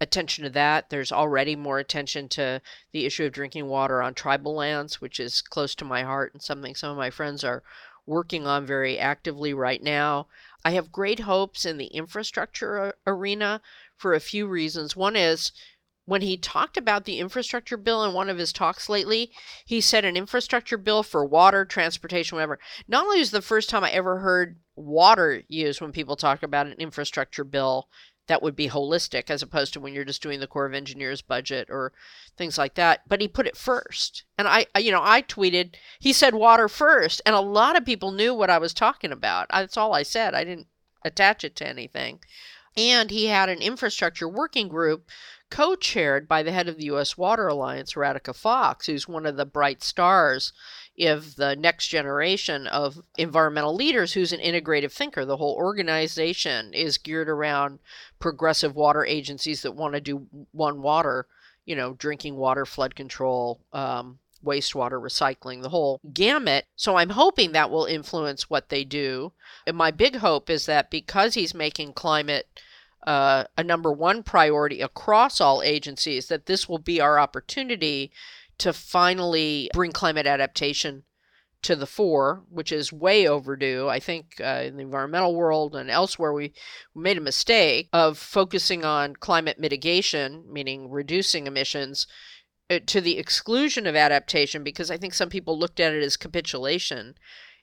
attention 0.00 0.44
to 0.44 0.50
that. 0.50 0.90
There's 0.90 1.10
already 1.12 1.56
more 1.56 1.78
attention 1.78 2.28
to 2.30 2.60
the 2.92 3.06
issue 3.06 3.24
of 3.24 3.32
drinking 3.32 3.66
water 3.68 4.02
on 4.02 4.14
tribal 4.14 4.54
lands, 4.54 5.00
which 5.00 5.18
is 5.18 5.42
close 5.42 5.74
to 5.76 5.84
my 5.84 6.02
heart 6.02 6.34
and 6.34 6.42
something 6.42 6.74
some 6.74 6.90
of 6.90 6.96
my 6.96 7.10
friends 7.10 7.42
are 7.42 7.62
working 8.06 8.46
on 8.46 8.66
very 8.66 8.98
actively 8.98 9.54
right 9.54 9.82
now. 9.82 10.26
I 10.64 10.72
have 10.72 10.92
great 10.92 11.20
hopes 11.20 11.64
in 11.64 11.78
the 11.78 11.86
infrastructure 11.86 12.94
arena 13.06 13.60
for 13.96 14.14
a 14.14 14.20
few 14.20 14.46
reasons. 14.46 14.96
One 14.96 15.16
is 15.16 15.52
when 16.04 16.22
he 16.22 16.36
talked 16.36 16.76
about 16.76 17.04
the 17.04 17.18
infrastructure 17.20 17.76
bill 17.76 18.04
in 18.04 18.12
one 18.12 18.28
of 18.28 18.38
his 18.38 18.52
talks 18.52 18.88
lately, 18.88 19.30
he 19.64 19.80
said 19.80 20.04
an 20.04 20.16
infrastructure 20.16 20.76
bill 20.76 21.02
for 21.02 21.24
water, 21.24 21.64
transportation, 21.64 22.36
whatever. 22.36 22.58
Not 22.88 23.04
only 23.04 23.20
is 23.20 23.30
the 23.30 23.42
first 23.42 23.70
time 23.70 23.84
I 23.84 23.90
ever 23.90 24.18
heard 24.18 24.58
water 24.74 25.42
used 25.48 25.80
when 25.80 25.92
people 25.92 26.16
talk 26.16 26.42
about 26.42 26.66
an 26.66 26.74
infrastructure 26.78 27.44
bill 27.44 27.88
that 28.28 28.42
would 28.42 28.54
be 28.54 28.68
holistic 28.68 29.30
as 29.30 29.42
opposed 29.42 29.72
to 29.72 29.80
when 29.80 29.92
you're 29.92 30.04
just 30.04 30.22
doing 30.22 30.40
the 30.40 30.46
Corps 30.46 30.66
of 30.66 30.74
Engineers 30.74 31.22
budget 31.22 31.68
or 31.70 31.92
things 32.36 32.56
like 32.56 32.74
that, 32.74 33.00
but 33.08 33.20
he 33.20 33.28
put 33.28 33.46
it 33.46 33.56
first. 33.56 34.24
And 34.38 34.46
I, 34.46 34.66
you 34.78 34.92
know, 34.92 35.02
I 35.02 35.22
tweeted, 35.22 35.74
he 35.98 36.12
said 36.12 36.34
water 36.34 36.68
first, 36.68 37.20
and 37.26 37.34
a 37.34 37.40
lot 37.40 37.76
of 37.76 37.84
people 37.84 38.12
knew 38.12 38.32
what 38.32 38.50
I 38.50 38.58
was 38.58 38.72
talking 38.72 39.12
about. 39.12 39.48
That's 39.50 39.76
all 39.76 39.92
I 39.92 40.04
said. 40.04 40.34
I 40.34 40.44
didn't 40.44 40.68
attach 41.04 41.44
it 41.44 41.56
to 41.56 41.68
anything. 41.68 42.20
And 42.76 43.10
he 43.10 43.26
had 43.26 43.48
an 43.48 43.60
infrastructure 43.60 44.28
working 44.28 44.68
group 44.68 45.08
co 45.52 45.74
chaired 45.74 46.26
by 46.26 46.42
the 46.42 46.50
head 46.50 46.66
of 46.66 46.78
the 46.78 46.86
U.S. 46.86 47.18
Water 47.18 47.46
Alliance, 47.46 47.92
Radhika 47.92 48.34
Fox, 48.34 48.86
who's 48.86 49.06
one 49.06 49.26
of 49.26 49.36
the 49.36 49.44
bright 49.44 49.82
stars 49.82 50.54
of 50.98 51.36
the 51.36 51.54
next 51.54 51.88
generation 51.88 52.66
of 52.66 53.02
environmental 53.18 53.74
leaders 53.74 54.14
who's 54.14 54.32
an 54.32 54.40
integrative 54.40 54.92
thinker. 54.92 55.26
The 55.26 55.36
whole 55.36 55.54
organization 55.54 56.72
is 56.72 56.96
geared 56.96 57.28
around 57.28 57.80
progressive 58.18 58.74
water 58.74 59.04
agencies 59.04 59.60
that 59.60 59.72
want 59.72 59.92
to 59.92 60.00
do 60.00 60.26
one 60.52 60.80
water, 60.80 61.26
you 61.66 61.76
know, 61.76 61.92
drinking 61.92 62.36
water, 62.36 62.64
flood 62.64 62.94
control, 62.94 63.60
um, 63.74 64.20
wastewater 64.42 65.02
recycling, 65.02 65.60
the 65.60 65.68
whole 65.68 66.00
gamut. 66.14 66.64
So 66.76 66.96
I'm 66.96 67.10
hoping 67.10 67.52
that 67.52 67.70
will 67.70 67.84
influence 67.84 68.48
what 68.48 68.70
they 68.70 68.84
do. 68.84 69.32
And 69.66 69.76
my 69.76 69.90
big 69.90 70.16
hope 70.16 70.48
is 70.48 70.64
that 70.64 70.90
because 70.90 71.34
he's 71.34 71.52
making 71.52 71.92
climate 71.92 72.48
uh, 73.06 73.44
a 73.56 73.64
number 73.64 73.92
one 73.92 74.22
priority 74.22 74.80
across 74.80 75.40
all 75.40 75.62
agencies, 75.62 76.28
that 76.28 76.46
this 76.46 76.68
will 76.68 76.78
be 76.78 77.00
our 77.00 77.18
opportunity 77.18 78.12
to 78.58 78.72
finally 78.72 79.70
bring 79.72 79.92
climate 79.92 80.26
adaptation 80.26 81.04
to 81.62 81.76
the 81.76 81.86
fore, 81.86 82.42
which 82.48 82.72
is 82.72 82.92
way 82.92 83.26
overdue. 83.26 83.88
I 83.88 84.00
think 84.00 84.40
uh, 84.40 84.62
in 84.64 84.76
the 84.76 84.82
environmental 84.82 85.34
world 85.34 85.76
and 85.76 85.90
elsewhere, 85.90 86.32
we 86.32 86.52
made 86.94 87.18
a 87.18 87.22
mistake 87.22 87.88
of 87.92 88.18
focusing 88.18 88.84
on 88.84 89.16
climate 89.16 89.60
mitigation, 89.60 90.44
meaning 90.50 90.90
reducing 90.90 91.46
emissions, 91.46 92.06
uh, 92.68 92.80
to 92.86 93.00
the 93.00 93.18
exclusion 93.18 93.86
of 93.86 93.94
adaptation, 93.94 94.64
because 94.64 94.90
I 94.90 94.96
think 94.96 95.14
some 95.14 95.28
people 95.28 95.58
looked 95.58 95.78
at 95.78 95.92
it 95.92 96.02
as 96.02 96.16
capitulation. 96.16 97.14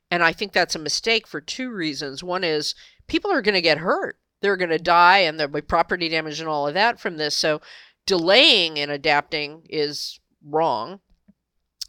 And 0.10 0.24
I 0.24 0.32
think 0.32 0.54
that's 0.54 0.76
a 0.76 0.80
mistake 0.80 1.28
for 1.28 1.42
two 1.42 1.70
reasons. 1.70 2.24
One 2.24 2.44
is 2.44 2.76
people 3.08 3.32
are 3.32 3.42
going 3.42 3.56
to 3.56 3.62
get 3.62 3.80
hurt 3.80 4.18
they're 4.42 4.58
going 4.58 4.70
to 4.70 4.80
die 4.80 5.20
and 5.20 5.40
there'll 5.40 5.52
be 5.52 5.62
property 5.62 6.10
damage 6.10 6.40
and 6.40 6.50
all 6.50 6.68
of 6.68 6.74
that 6.74 7.00
from 7.00 7.18
this. 7.18 7.38
So 7.38 7.62
delaying 8.06 8.80
and 8.80 8.92
adapting 8.92 9.64
is 9.70 10.20
wrong. 10.44 11.00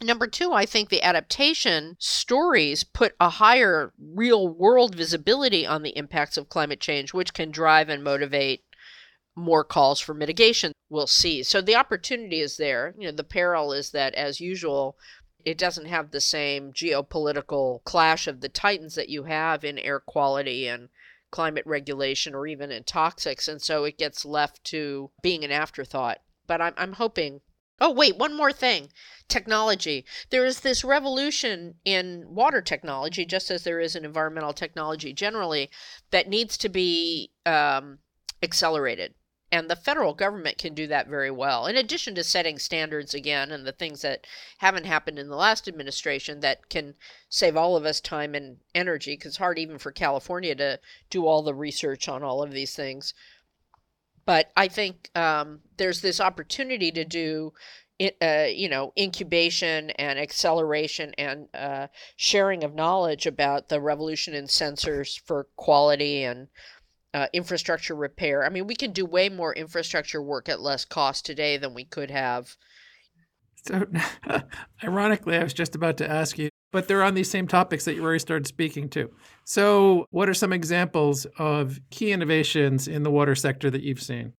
Number 0.03 0.25
two, 0.25 0.51
I 0.51 0.65
think 0.65 0.89
the 0.89 1.03
adaptation 1.03 1.95
stories 1.99 2.83
put 2.83 3.13
a 3.19 3.29
higher 3.29 3.93
real 3.99 4.47
world 4.47 4.95
visibility 4.95 5.65
on 5.65 5.83
the 5.83 5.95
impacts 5.95 6.37
of 6.37 6.49
climate 6.49 6.79
change, 6.79 7.13
which 7.13 7.33
can 7.35 7.51
drive 7.51 7.87
and 7.87 8.03
motivate 8.03 8.63
more 9.35 9.63
calls 9.63 9.99
for 9.99 10.13
mitigation. 10.13 10.71
We'll 10.89 11.07
see. 11.07 11.43
So 11.43 11.61
the 11.61 11.75
opportunity 11.75 12.41
is 12.41 12.57
there. 12.57 12.95
You 12.97 13.07
know, 13.07 13.15
the 13.15 13.23
peril 13.23 13.71
is 13.71 13.91
that, 13.91 14.15
as 14.15 14.41
usual, 14.41 14.97
it 15.45 15.57
doesn't 15.57 15.85
have 15.85 16.11
the 16.11 16.21
same 16.21 16.73
geopolitical 16.73 17.83
clash 17.83 18.27
of 18.27 18.41
the 18.41 18.49
titans 18.49 18.95
that 18.95 19.09
you 19.09 19.23
have 19.23 19.63
in 19.63 19.77
air 19.77 19.99
quality 19.99 20.67
and 20.67 20.89
climate 21.31 21.65
regulation 21.65 22.35
or 22.35 22.45
even 22.45 22.71
in 22.71 22.83
toxics. 22.83 23.47
And 23.47 23.61
so 23.61 23.85
it 23.85 23.97
gets 23.97 24.25
left 24.25 24.63
to 24.65 25.11
being 25.21 25.43
an 25.43 25.51
afterthought. 25.51 26.19
But 26.47 26.61
I'm, 26.61 26.73
I'm 26.77 26.93
hoping. 26.93 27.41
Oh, 27.79 27.91
wait, 27.91 28.17
one 28.17 28.35
more 28.35 28.53
thing 28.53 28.89
technology. 29.27 30.05
There 30.29 30.45
is 30.45 30.59
this 30.59 30.83
revolution 30.83 31.75
in 31.85 32.25
water 32.27 32.61
technology, 32.61 33.25
just 33.25 33.49
as 33.49 33.63
there 33.63 33.79
is 33.79 33.95
in 33.95 34.05
environmental 34.05 34.53
technology 34.53 35.13
generally, 35.13 35.71
that 36.11 36.27
needs 36.27 36.57
to 36.57 36.69
be 36.69 37.31
um, 37.45 37.99
accelerated. 38.43 39.15
And 39.51 39.69
the 39.69 39.75
federal 39.75 40.13
government 40.13 40.57
can 40.57 40.73
do 40.73 40.87
that 40.87 41.07
very 41.07 41.29
well. 41.29 41.67
In 41.67 41.75
addition 41.75 42.15
to 42.15 42.23
setting 42.23 42.57
standards 42.57 43.13
again 43.13 43.51
and 43.51 43.67
the 43.67 43.73
things 43.73 44.01
that 44.01 44.25
haven't 44.59 44.85
happened 44.85 45.19
in 45.19 45.27
the 45.27 45.35
last 45.35 45.67
administration 45.67 46.39
that 46.39 46.69
can 46.69 46.95
save 47.27 47.57
all 47.57 47.75
of 47.75 47.85
us 47.85 47.99
time 47.99 48.33
and 48.33 48.57
energy, 48.73 49.13
because 49.13 49.31
it's 49.31 49.37
hard 49.37 49.59
even 49.59 49.77
for 49.77 49.91
California 49.91 50.55
to 50.55 50.79
do 51.09 51.25
all 51.25 51.41
the 51.43 51.53
research 51.53 52.07
on 52.07 52.23
all 52.23 52.41
of 52.41 52.51
these 52.51 52.75
things. 52.75 53.13
But 54.25 54.51
I 54.55 54.69
think 54.69 55.09
um, 55.15 55.59
there's 55.75 56.01
this 56.01 56.21
opportunity 56.21 56.91
to 56.91 57.03
do 57.03 57.53
uh, 58.21 58.47
you 58.49 58.67
know, 58.67 58.93
incubation 58.97 59.91
and 59.91 60.17
acceleration 60.17 61.13
and 61.19 61.47
uh, 61.53 61.87
sharing 62.15 62.63
of 62.63 62.73
knowledge 62.73 63.27
about 63.27 63.69
the 63.69 63.79
revolution 63.79 64.33
in 64.33 64.45
sensors 64.45 65.19
for 65.19 65.47
quality 65.55 66.23
and 66.23 66.47
uh, 67.13 67.27
infrastructure 67.33 67.95
repair. 67.95 68.45
I 68.45 68.49
mean, 68.49 68.67
we 68.67 68.75
can 68.75 68.91
do 68.91 69.05
way 69.05 69.29
more 69.29 69.53
infrastructure 69.53 70.21
work 70.21 70.49
at 70.49 70.61
less 70.61 70.85
cost 70.85 71.25
today 71.25 71.57
than 71.57 71.73
we 71.73 71.83
could 71.83 72.11
have. 72.11 72.55
So, 73.65 73.85
ironically, 74.83 75.37
I 75.37 75.43
was 75.43 75.53
just 75.53 75.75
about 75.75 75.97
to 75.97 76.09
ask 76.09 76.37
you, 76.37 76.49
but 76.71 76.87
they're 76.87 77.03
on 77.03 77.13
these 77.13 77.29
same 77.29 77.47
topics 77.47 77.85
that 77.85 77.95
you 77.95 78.03
already 78.03 78.19
started 78.19 78.47
speaking 78.47 78.89
to. 78.89 79.11
So, 79.43 80.05
what 80.11 80.29
are 80.29 80.33
some 80.33 80.53
examples 80.53 81.27
of 81.37 81.79
key 81.89 82.11
innovations 82.11 82.87
in 82.87 83.03
the 83.03 83.11
water 83.11 83.35
sector 83.35 83.69
that 83.69 83.83
you've 83.83 84.01
seen? 84.01 84.33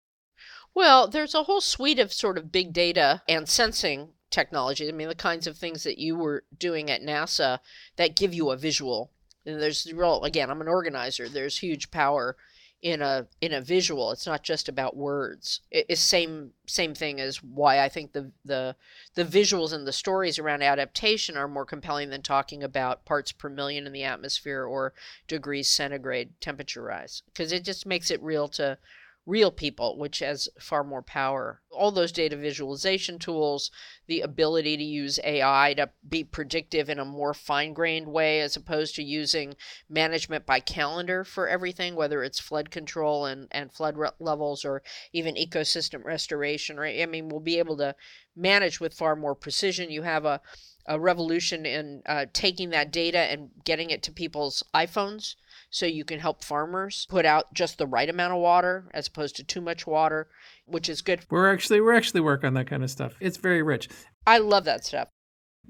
Well, 0.74 1.06
there's 1.06 1.34
a 1.34 1.42
whole 1.42 1.60
suite 1.60 1.98
of 1.98 2.12
sort 2.12 2.38
of 2.38 2.50
big 2.50 2.72
data 2.72 3.22
and 3.28 3.48
sensing 3.48 4.08
technology. 4.30 4.88
I 4.88 4.92
mean, 4.92 5.08
the 5.08 5.14
kinds 5.14 5.46
of 5.46 5.58
things 5.58 5.84
that 5.84 5.98
you 5.98 6.16
were 6.16 6.44
doing 6.58 6.90
at 6.90 7.02
NASA 7.02 7.58
that 7.96 8.16
give 8.16 8.32
you 8.32 8.50
a 8.50 8.56
visual. 8.56 9.12
And 9.44 9.60
there's 9.60 9.92
real, 9.92 10.22
again, 10.24 10.50
I'm 10.50 10.62
an 10.62 10.68
organizer. 10.68 11.28
There's 11.28 11.58
huge 11.58 11.90
power 11.90 12.36
in 12.82 13.00
a 13.00 13.26
in 13.40 13.52
a 13.52 13.60
visual 13.60 14.10
it's 14.10 14.26
not 14.26 14.42
just 14.42 14.68
about 14.68 14.96
words. 14.96 15.60
It's 15.70 16.00
same 16.00 16.50
same 16.66 16.94
thing 16.94 17.20
as 17.20 17.42
why 17.42 17.80
i 17.80 17.88
think 17.88 18.12
the 18.12 18.30
the 18.44 18.74
the 19.14 19.24
visuals 19.24 19.72
and 19.72 19.86
the 19.86 19.92
stories 19.92 20.38
around 20.38 20.62
adaptation 20.62 21.36
are 21.36 21.48
more 21.48 21.64
compelling 21.64 22.10
than 22.10 22.22
talking 22.22 22.62
about 22.62 23.04
parts 23.04 23.30
per 23.30 23.48
million 23.48 23.86
in 23.86 23.92
the 23.92 24.04
atmosphere 24.04 24.64
or 24.64 24.92
degrees 25.28 25.68
centigrade 25.68 26.30
temperature 26.40 26.82
rise 26.82 27.22
because 27.26 27.52
it 27.52 27.64
just 27.64 27.86
makes 27.86 28.10
it 28.10 28.22
real 28.22 28.48
to 28.48 28.78
real 29.24 29.52
people, 29.52 29.96
which 29.96 30.18
has 30.18 30.48
far 30.58 30.82
more 30.82 31.02
power. 31.02 31.60
All 31.70 31.92
those 31.92 32.10
data 32.10 32.36
visualization 32.36 33.18
tools, 33.18 33.70
the 34.06 34.20
ability 34.20 34.76
to 34.76 34.82
use 34.82 35.20
AI 35.22 35.74
to 35.74 35.90
be 36.08 36.24
predictive 36.24 36.90
in 36.90 36.98
a 36.98 37.04
more 37.04 37.32
fine 37.32 37.72
grained 37.72 38.08
way 38.08 38.40
as 38.40 38.56
opposed 38.56 38.96
to 38.96 39.02
using 39.02 39.54
management 39.88 40.44
by 40.44 40.58
calendar 40.58 41.22
for 41.22 41.48
everything, 41.48 41.94
whether 41.94 42.22
it's 42.24 42.40
flood 42.40 42.70
control 42.70 43.24
and, 43.26 43.46
and 43.52 43.72
flood 43.72 43.96
re- 43.96 44.10
levels 44.18 44.64
or 44.64 44.82
even 45.12 45.36
ecosystem 45.36 46.04
restoration. 46.04 46.78
Right? 46.78 47.00
I 47.00 47.06
mean, 47.06 47.28
we'll 47.28 47.40
be 47.40 47.58
able 47.58 47.76
to 47.76 47.94
manage 48.34 48.80
with 48.80 48.94
far 48.94 49.14
more 49.14 49.34
precision. 49.34 49.90
You 49.90 50.02
have 50.02 50.24
a 50.24 50.40
a 50.86 50.98
revolution 50.98 51.64
in 51.66 52.02
uh, 52.06 52.26
taking 52.32 52.70
that 52.70 52.92
data 52.92 53.18
and 53.18 53.50
getting 53.64 53.90
it 53.90 54.02
to 54.04 54.12
people's 54.12 54.62
iPhones 54.74 55.36
so 55.70 55.86
you 55.86 56.04
can 56.04 56.18
help 56.18 56.44
farmers 56.44 57.06
put 57.08 57.24
out 57.24 57.52
just 57.54 57.78
the 57.78 57.86
right 57.86 58.08
amount 58.08 58.32
of 58.32 58.40
water 58.40 58.88
as 58.92 59.06
opposed 59.06 59.36
to 59.36 59.44
too 59.44 59.60
much 59.60 59.86
water, 59.86 60.28
which 60.66 60.88
is 60.88 61.02
good. 61.02 61.20
We're 61.30 61.52
actually 61.52 61.80
we're 61.80 61.94
actually 61.94 62.20
working 62.20 62.48
on 62.48 62.54
that 62.54 62.66
kind 62.66 62.82
of 62.82 62.90
stuff. 62.90 63.14
It's 63.20 63.36
very 63.36 63.62
rich. 63.62 63.88
I 64.26 64.38
love 64.38 64.64
that 64.64 64.84
stuff. 64.84 65.08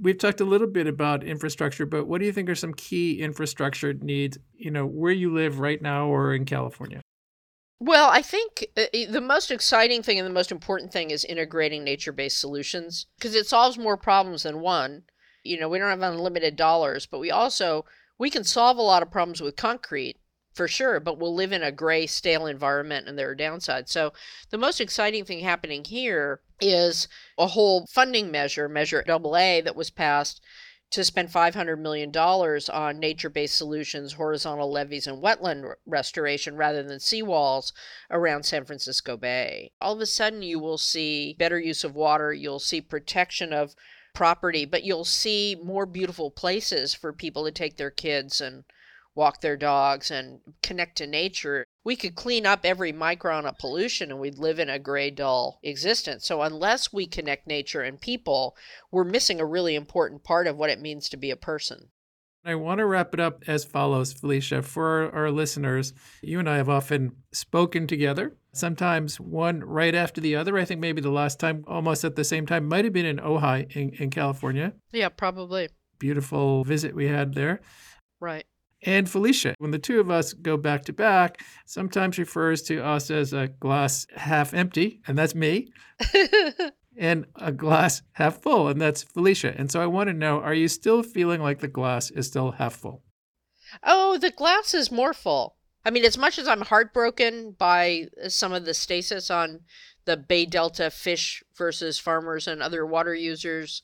We've 0.00 0.18
talked 0.18 0.40
a 0.40 0.46
little 0.46 0.66
bit 0.66 0.86
about 0.86 1.22
infrastructure, 1.22 1.84
but 1.84 2.06
what 2.06 2.18
do 2.18 2.26
you 2.26 2.32
think 2.32 2.48
are 2.48 2.54
some 2.54 2.72
key 2.72 3.20
infrastructure 3.20 3.92
needs, 3.92 4.38
you 4.54 4.70
know, 4.70 4.86
where 4.86 5.12
you 5.12 5.32
live 5.32 5.60
right 5.60 5.80
now 5.80 6.06
or 6.06 6.34
in 6.34 6.46
California? 6.46 7.02
Well, 7.84 8.10
I 8.10 8.22
think 8.22 8.68
uh, 8.76 8.84
the 9.10 9.20
most 9.20 9.50
exciting 9.50 10.04
thing 10.04 10.16
and 10.16 10.24
the 10.24 10.32
most 10.32 10.52
important 10.52 10.92
thing 10.92 11.10
is 11.10 11.24
integrating 11.24 11.82
nature 11.82 12.12
based 12.12 12.38
solutions 12.38 13.06
because 13.18 13.34
it 13.34 13.48
solves 13.48 13.76
more 13.76 13.96
problems 13.96 14.44
than 14.44 14.60
one. 14.60 15.02
You 15.42 15.58
know, 15.58 15.68
we 15.68 15.80
don't 15.80 15.88
have 15.88 16.00
unlimited 16.00 16.54
dollars, 16.54 17.06
but 17.06 17.18
we 17.18 17.32
also 17.32 17.84
we 18.20 18.30
can 18.30 18.44
solve 18.44 18.76
a 18.76 18.82
lot 18.82 19.02
of 19.02 19.10
problems 19.10 19.40
with 19.40 19.56
concrete 19.56 20.20
for 20.54 20.68
sure, 20.68 21.00
but 21.00 21.18
we'll 21.18 21.34
live 21.34 21.50
in 21.50 21.64
a 21.64 21.72
gray, 21.72 22.06
stale 22.06 22.46
environment 22.46 23.08
and 23.08 23.18
there 23.18 23.30
are 23.30 23.34
downsides. 23.34 23.88
So, 23.88 24.12
the 24.50 24.58
most 24.58 24.80
exciting 24.80 25.24
thing 25.24 25.40
happening 25.40 25.82
here 25.82 26.40
is 26.60 27.08
a 27.36 27.48
whole 27.48 27.86
funding 27.86 28.30
measure, 28.30 28.68
Measure 28.68 29.02
AA, 29.08 29.60
that 29.60 29.74
was 29.74 29.90
passed 29.90 30.40
to 30.92 31.02
spend 31.04 31.30
$500 31.30 31.78
million 31.78 32.14
on 32.16 33.00
nature 33.00 33.30
based 33.30 33.56
solutions, 33.56 34.12
horizontal 34.12 34.70
levees, 34.70 35.06
and 35.06 35.22
wetland 35.22 35.72
restoration 35.86 36.56
rather 36.56 36.82
than 36.82 36.98
seawalls 36.98 37.72
around 38.10 38.44
San 38.44 38.64
Francisco 38.64 39.16
Bay. 39.16 39.72
All 39.80 39.94
of 39.94 40.00
a 40.00 40.06
sudden, 40.06 40.42
you 40.42 40.58
will 40.58 40.78
see 40.78 41.34
better 41.38 41.58
use 41.58 41.82
of 41.82 41.94
water, 41.94 42.32
you'll 42.32 42.58
see 42.58 42.80
protection 42.80 43.52
of 43.52 43.74
property, 44.14 44.66
but 44.66 44.84
you'll 44.84 45.06
see 45.06 45.56
more 45.64 45.86
beautiful 45.86 46.30
places 46.30 46.94
for 46.94 47.12
people 47.12 47.44
to 47.44 47.50
take 47.50 47.78
their 47.78 47.90
kids 47.90 48.40
and 48.40 48.64
walk 49.14 49.40
their 49.40 49.56
dogs 49.56 50.10
and 50.10 50.40
connect 50.62 50.96
to 50.98 51.06
nature, 51.06 51.66
we 51.84 51.96
could 51.96 52.14
clean 52.14 52.46
up 52.46 52.60
every 52.64 52.92
micron 52.92 53.44
of 53.44 53.58
pollution 53.58 54.10
and 54.10 54.20
we'd 54.20 54.38
live 54.38 54.58
in 54.58 54.68
a 54.68 54.78
gray, 54.78 55.10
dull 55.10 55.58
existence. 55.62 56.26
So, 56.26 56.42
unless 56.42 56.92
we 56.92 57.06
connect 57.06 57.46
nature 57.46 57.82
and 57.82 58.00
people, 58.00 58.56
we're 58.90 59.04
missing 59.04 59.40
a 59.40 59.46
really 59.46 59.74
important 59.74 60.24
part 60.24 60.46
of 60.46 60.56
what 60.56 60.70
it 60.70 60.80
means 60.80 61.08
to 61.08 61.16
be 61.16 61.30
a 61.30 61.36
person. 61.36 61.88
I 62.44 62.56
want 62.56 62.78
to 62.78 62.86
wrap 62.86 63.14
it 63.14 63.20
up 63.20 63.44
as 63.46 63.64
follows, 63.64 64.12
Felicia. 64.12 64.62
For 64.62 65.14
our 65.14 65.30
listeners, 65.30 65.92
you 66.22 66.40
and 66.40 66.50
I 66.50 66.56
have 66.56 66.68
often 66.68 67.12
spoken 67.32 67.86
together, 67.86 68.36
sometimes 68.52 69.20
one 69.20 69.60
right 69.60 69.94
after 69.94 70.20
the 70.20 70.34
other. 70.34 70.58
I 70.58 70.64
think 70.64 70.80
maybe 70.80 71.00
the 71.00 71.10
last 71.10 71.38
time, 71.38 71.64
almost 71.68 72.04
at 72.04 72.16
the 72.16 72.24
same 72.24 72.46
time, 72.46 72.66
might 72.66 72.84
have 72.84 72.92
been 72.92 73.06
in 73.06 73.18
Ojai 73.18 73.70
in, 73.76 73.90
in 73.90 74.10
California. 74.10 74.72
Yeah, 74.90 75.08
probably. 75.08 75.68
Beautiful 76.00 76.64
visit 76.64 76.96
we 76.96 77.06
had 77.06 77.34
there. 77.34 77.60
Right. 78.18 78.44
And 78.84 79.08
Felicia, 79.08 79.54
when 79.58 79.70
the 79.70 79.78
two 79.78 80.00
of 80.00 80.10
us 80.10 80.32
go 80.32 80.56
back 80.56 80.84
to 80.86 80.92
back, 80.92 81.42
sometimes 81.66 82.18
refers 82.18 82.62
to 82.62 82.84
us 82.84 83.10
as 83.10 83.32
a 83.32 83.48
glass 83.48 84.06
half 84.16 84.52
empty, 84.52 85.00
and 85.06 85.16
that's 85.16 85.34
me, 85.34 85.72
and 86.96 87.26
a 87.36 87.52
glass 87.52 88.02
half 88.12 88.42
full, 88.42 88.68
and 88.68 88.80
that's 88.80 89.02
Felicia. 89.02 89.54
And 89.56 89.70
so 89.70 89.80
I 89.80 89.86
want 89.86 90.08
to 90.08 90.14
know 90.14 90.40
are 90.40 90.54
you 90.54 90.68
still 90.68 91.02
feeling 91.02 91.40
like 91.40 91.60
the 91.60 91.68
glass 91.68 92.10
is 92.10 92.26
still 92.26 92.52
half 92.52 92.74
full? 92.74 93.02
Oh, 93.84 94.18
the 94.18 94.30
glass 94.30 94.74
is 94.74 94.90
more 94.90 95.14
full. 95.14 95.56
I 95.84 95.90
mean, 95.90 96.04
as 96.04 96.18
much 96.18 96.38
as 96.38 96.46
I'm 96.46 96.60
heartbroken 96.62 97.52
by 97.58 98.08
some 98.28 98.52
of 98.52 98.64
the 98.64 98.74
stasis 98.74 99.30
on 99.30 99.60
the 100.04 100.16
Bay 100.16 100.44
Delta 100.44 100.90
fish 100.90 101.42
versus 101.56 101.98
farmers 101.98 102.48
and 102.48 102.62
other 102.62 102.84
water 102.84 103.14
users 103.14 103.82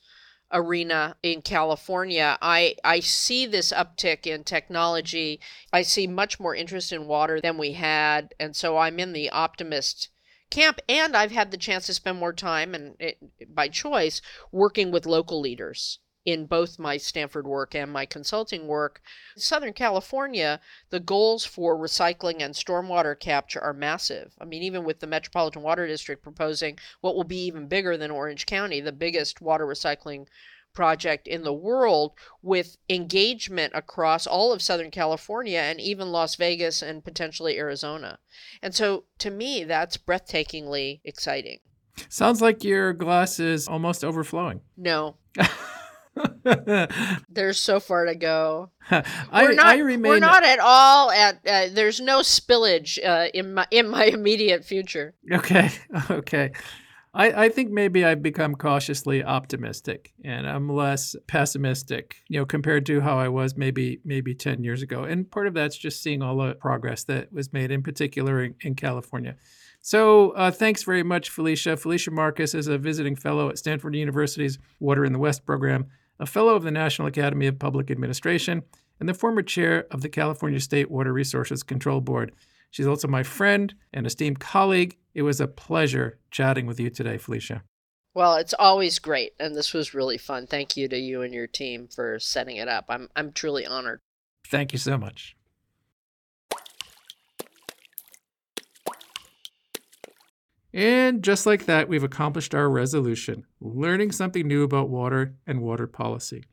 arena 0.51 1.15
in 1.23 1.41
California, 1.41 2.37
I, 2.41 2.75
I 2.83 2.99
see 2.99 3.45
this 3.45 3.71
uptick 3.71 4.25
in 4.25 4.43
technology. 4.43 5.39
I 5.71 5.81
see 5.81 6.07
much 6.07 6.39
more 6.39 6.55
interest 6.55 6.91
in 6.91 7.07
water 7.07 7.39
than 7.41 7.57
we 7.57 7.73
had. 7.73 8.33
And 8.39 8.55
so 8.55 8.77
I'm 8.77 8.99
in 8.99 9.13
the 9.13 9.29
optimist 9.29 10.09
camp. 10.49 10.79
And 10.89 11.15
I've 11.15 11.31
had 11.31 11.51
the 11.51 11.57
chance 11.57 11.85
to 11.85 11.93
spend 11.93 12.17
more 12.17 12.33
time, 12.33 12.73
and 12.73 12.95
it, 12.99 13.17
by 13.53 13.67
choice, 13.67 14.21
working 14.51 14.91
with 14.91 15.05
local 15.05 15.39
leaders 15.39 15.99
in 16.31 16.45
both 16.45 16.79
my 16.79 16.97
Stanford 16.97 17.47
work 17.47 17.73
and 17.73 17.91
my 17.91 18.05
consulting 18.05 18.67
work. 18.67 19.01
In 19.35 19.41
Southern 19.41 19.73
California, 19.73 20.59
the 20.89 20.99
goals 20.99 21.45
for 21.45 21.77
recycling 21.77 22.41
and 22.41 22.53
stormwater 22.53 23.19
capture 23.19 23.61
are 23.61 23.73
massive. 23.73 24.33
I 24.39 24.45
mean, 24.45 24.63
even 24.63 24.83
with 24.83 24.99
the 24.99 25.07
Metropolitan 25.07 25.61
Water 25.61 25.87
District 25.87 26.21
proposing 26.21 26.77
what 27.01 27.15
will 27.15 27.23
be 27.23 27.45
even 27.45 27.67
bigger 27.67 27.97
than 27.97 28.11
Orange 28.11 28.45
County, 28.45 28.81
the 28.81 28.91
biggest 28.91 29.41
water 29.41 29.65
recycling 29.65 30.27
project 30.73 31.27
in 31.27 31.43
the 31.43 31.53
world 31.53 32.13
with 32.43 32.77
engagement 32.89 33.73
across 33.75 34.27
all 34.27 34.53
of 34.53 34.61
Southern 34.61 34.91
California 34.91 35.59
and 35.59 35.81
even 35.81 36.11
Las 36.11 36.35
Vegas 36.35 36.81
and 36.81 37.03
potentially 37.03 37.57
Arizona. 37.57 38.19
And 38.61 38.75
so 38.75 39.05
to 39.17 39.31
me, 39.31 39.63
that's 39.63 39.97
breathtakingly 39.97 41.01
exciting. 41.03 41.59
Sounds 42.07 42.41
like 42.41 42.63
your 42.63 42.93
glass 42.93 43.39
is 43.39 43.67
almost 43.67 44.03
overflowing. 44.03 44.61
No. 44.77 45.17
there's 47.29 47.59
so 47.59 47.79
far 47.79 48.05
to 48.05 48.15
go. 48.15 48.71
I, 48.91 49.03
we're 49.43 49.53
not, 49.53 49.65
I 49.65 49.77
remain. 49.77 50.11
We're 50.11 50.19
not 50.19 50.43
at 50.43 50.59
all 50.59 51.11
at. 51.11 51.39
Uh, 51.45 51.67
there's 51.71 51.99
no 51.99 52.19
spillage 52.19 52.97
uh, 53.03 53.29
in 53.33 53.53
my 53.53 53.67
in 53.71 53.89
my 53.89 54.05
immediate 54.13 54.65
future. 54.65 55.15
Okay. 55.31 55.69
Okay. 56.09 56.51
I, 57.11 57.45
I 57.45 57.49
think 57.49 57.71
maybe 57.71 58.05
I've 58.05 58.21
become 58.21 58.53
cautiously 58.53 59.23
optimistic 59.23 60.13
and 60.23 60.47
I'm 60.47 60.69
less 60.69 61.15
pessimistic, 61.27 62.17
you 62.27 62.39
know, 62.39 62.45
compared 62.45 62.85
to 62.85 63.01
how 63.01 63.17
I 63.17 63.29
was 63.29 63.57
maybe 63.57 63.99
maybe 64.05 64.35
10 64.35 64.63
years 64.63 64.83
ago. 64.83 65.03
And 65.03 65.29
part 65.29 65.47
of 65.47 65.55
that's 65.55 65.75
just 65.75 66.03
seeing 66.03 66.21
all 66.21 66.37
the 66.37 66.53
progress 66.53 67.03
that 67.05 67.33
was 67.33 67.51
made, 67.51 67.71
in 67.71 67.81
particular 67.81 68.43
in, 68.43 68.55
in 68.61 68.75
California. 68.75 69.35
So 69.81 70.31
uh, 70.31 70.51
thanks 70.51 70.83
very 70.83 71.03
much, 71.03 71.29
Felicia. 71.29 71.77
Felicia 71.77 72.11
Marcus 72.11 72.53
is 72.53 72.67
a 72.67 72.77
visiting 72.77 73.15
fellow 73.15 73.49
at 73.49 73.57
Stanford 73.57 73.95
University's 73.95 74.59
Water 74.79 75.05
in 75.05 75.13
the 75.13 75.19
West 75.19 75.45
program, 75.45 75.87
a 76.19 76.25
fellow 76.25 76.55
of 76.55 76.63
the 76.63 76.71
National 76.71 77.07
Academy 77.07 77.47
of 77.47 77.59
Public 77.59 77.89
Administration, 77.89 78.63
and 78.99 79.07
the 79.07 79.13
former 79.13 79.41
chair 79.41 79.85
of 79.91 80.01
the 80.01 80.09
California 80.09 80.59
State 80.59 80.91
Water 80.91 81.13
Resources 81.13 81.63
Control 81.63 82.01
Board. 82.01 82.33
She's 82.71 82.87
also 82.87 83.07
my 83.07 83.23
friend 83.23 83.73
and 83.93 84.05
esteemed 84.05 84.39
colleague. 84.39 84.97
It 85.13 85.23
was 85.23 85.41
a 85.41 85.47
pleasure 85.47 86.19
chatting 86.31 86.65
with 86.65 86.79
you 86.79 86.89
today, 86.89 87.17
Felicia. 87.17 87.63
Well, 88.13 88.35
it's 88.35 88.53
always 88.57 88.99
great, 88.99 89.33
and 89.39 89.55
this 89.55 89.73
was 89.73 89.93
really 89.93 90.17
fun. 90.17 90.47
Thank 90.47 90.75
you 90.75 90.87
to 90.89 90.97
you 90.97 91.21
and 91.21 91.33
your 91.33 91.47
team 91.47 91.87
for 91.87 92.19
setting 92.19 92.57
it 92.57 92.67
up. 92.67 92.85
I'm 92.89 93.09
I'm 93.15 93.31
truly 93.31 93.65
honored. 93.65 94.01
Thank 94.45 94.73
you 94.73 94.79
so 94.79 94.97
much. 94.97 95.35
And 100.73 101.23
just 101.23 101.45
like 101.45 101.65
that, 101.65 101.89
we've 101.89 102.03
accomplished 102.03 102.53
our 102.53 102.69
resolution 102.69 103.45
learning 103.59 104.11
something 104.11 104.47
new 104.47 104.63
about 104.63 104.89
water 104.89 105.35
and 105.47 105.61
water 105.61 105.87
policy. 105.87 106.43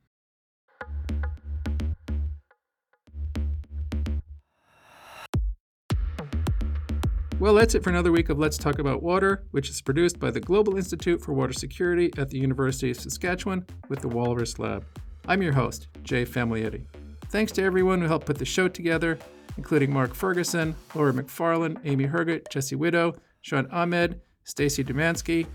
Well, 7.39 7.53
that's 7.53 7.75
it 7.75 7.85
for 7.85 7.91
another 7.91 8.11
week 8.11 8.31
of 8.31 8.39
Let's 8.39 8.57
Talk 8.57 8.79
About 8.79 9.03
Water, 9.03 9.45
which 9.51 9.69
is 9.69 9.83
produced 9.83 10.19
by 10.19 10.31
the 10.31 10.41
Global 10.41 10.79
Institute 10.79 11.21
for 11.21 11.35
Water 11.35 11.53
Security 11.53 12.11
at 12.17 12.31
the 12.31 12.39
University 12.39 12.91
of 12.91 12.97
Saskatchewan 12.97 13.67
with 13.91 14.01
the 14.01 14.09
Walrus 14.09 14.59
Lab. 14.59 14.87
I'm 15.29 15.43
your 15.43 15.53
host, 15.53 15.89
Jay 16.03 16.25
Famiglietti. 16.25 16.87
Thanks 17.29 17.53
to 17.53 17.63
everyone 17.63 18.01
who 18.01 18.07
helped 18.07 18.25
put 18.25 18.39
the 18.39 18.47
show 18.47 18.69
together, 18.69 19.19
including 19.59 19.93
Mark 19.93 20.15
Ferguson, 20.15 20.75
Laura 20.95 21.13
McFarland, 21.13 21.79
Amy 21.85 22.07
Herget, 22.07 22.49
Jesse 22.51 22.75
Widow, 22.75 23.15
Sean 23.47 23.69
Ahmed, 23.71 24.21
Stacy 24.43 24.83
Dumansky, 24.83 25.47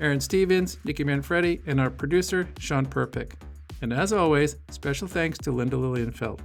Aaron 0.00 0.20
Stevens, 0.20 0.76
Nikki 0.84 1.02
Manfredi, 1.02 1.62
and 1.66 1.80
our 1.80 1.88
producer, 1.88 2.46
Sean 2.58 2.84
Perpick. 2.84 3.32
And 3.80 3.90
as 3.90 4.12
always, 4.12 4.56
special 4.68 5.08
thanks 5.08 5.38
to 5.38 5.50
Linda 5.50 5.78
Lilienfeld. 5.78 6.40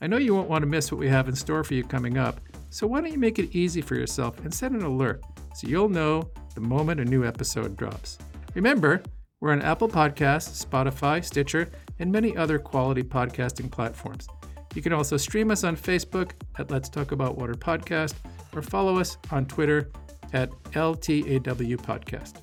I 0.00 0.06
know 0.06 0.16
you 0.16 0.36
won't 0.36 0.48
want 0.48 0.62
to 0.62 0.68
miss 0.68 0.92
what 0.92 1.00
we 1.00 1.08
have 1.08 1.28
in 1.28 1.34
store 1.34 1.64
for 1.64 1.74
you 1.74 1.82
coming 1.82 2.18
up, 2.18 2.38
so 2.70 2.86
why 2.86 3.00
don't 3.00 3.10
you 3.10 3.18
make 3.18 3.40
it 3.40 3.52
easy 3.52 3.80
for 3.80 3.96
yourself 3.96 4.38
and 4.44 4.54
set 4.54 4.70
an 4.70 4.82
alert 4.82 5.24
so 5.56 5.66
you'll 5.66 5.88
know 5.88 6.30
the 6.54 6.60
moment 6.60 7.00
a 7.00 7.04
new 7.04 7.24
episode 7.24 7.76
drops. 7.76 8.16
Remember, 8.54 9.02
we're 9.40 9.50
on 9.50 9.62
Apple 9.62 9.88
Podcasts, 9.88 10.64
Spotify, 10.64 11.24
Stitcher, 11.24 11.68
and 11.98 12.12
many 12.12 12.36
other 12.36 12.60
quality 12.60 13.02
podcasting 13.02 13.72
platforms. 13.72 14.28
You 14.72 14.82
can 14.82 14.92
also 14.92 15.16
stream 15.16 15.50
us 15.50 15.64
on 15.64 15.76
Facebook 15.76 16.30
at 16.58 16.70
Let's 16.70 16.88
Talk 16.88 17.10
About 17.10 17.36
Water 17.36 17.54
Podcast 17.54 18.14
or 18.54 18.62
follow 18.62 19.00
us 19.00 19.18
on 19.32 19.44
Twitter 19.44 19.90
at 20.32 20.50
LTAW 20.72 21.76
Podcast. 21.78 22.42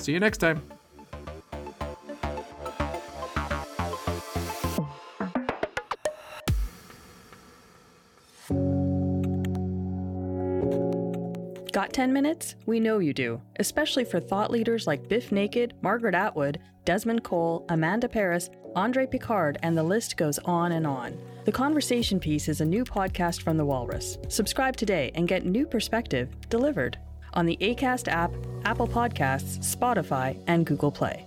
See 0.00 0.12
you 0.12 0.20
next 0.20 0.38
time. 0.38 0.62
Got 11.72 11.92
10 11.92 12.12
minutes? 12.12 12.54
We 12.64 12.80
know 12.80 13.00
you 13.00 13.12
do, 13.12 13.42
especially 13.58 14.04
for 14.04 14.18
thought 14.18 14.50
leaders 14.50 14.86
like 14.86 15.08
Bif 15.08 15.30
Naked, 15.30 15.74
Margaret 15.82 16.14
Atwood, 16.14 16.58
Desmond 16.86 17.22
Cole, 17.22 17.66
Amanda 17.68 18.08
Parris, 18.08 18.48
Andre 18.74 19.06
Picard, 19.06 19.58
and 19.62 19.76
the 19.76 19.82
list 19.82 20.16
goes 20.16 20.38
on 20.40 20.72
and 20.72 20.86
on. 20.86 21.18
The 21.44 21.52
Conversation 21.52 22.18
Piece 22.18 22.48
is 22.48 22.60
a 22.60 22.64
new 22.64 22.84
podcast 22.84 23.42
from 23.42 23.56
The 23.56 23.64
Walrus. 23.64 24.18
Subscribe 24.28 24.76
today 24.76 25.10
and 25.14 25.28
get 25.28 25.44
new 25.44 25.66
perspective 25.66 26.28
delivered 26.48 26.98
on 27.34 27.46
the 27.46 27.56
ACAST 27.60 28.08
app, 28.08 28.32
Apple 28.64 28.88
Podcasts, 28.88 29.58
Spotify, 29.58 30.42
and 30.46 30.64
Google 30.64 30.90
Play. 30.90 31.25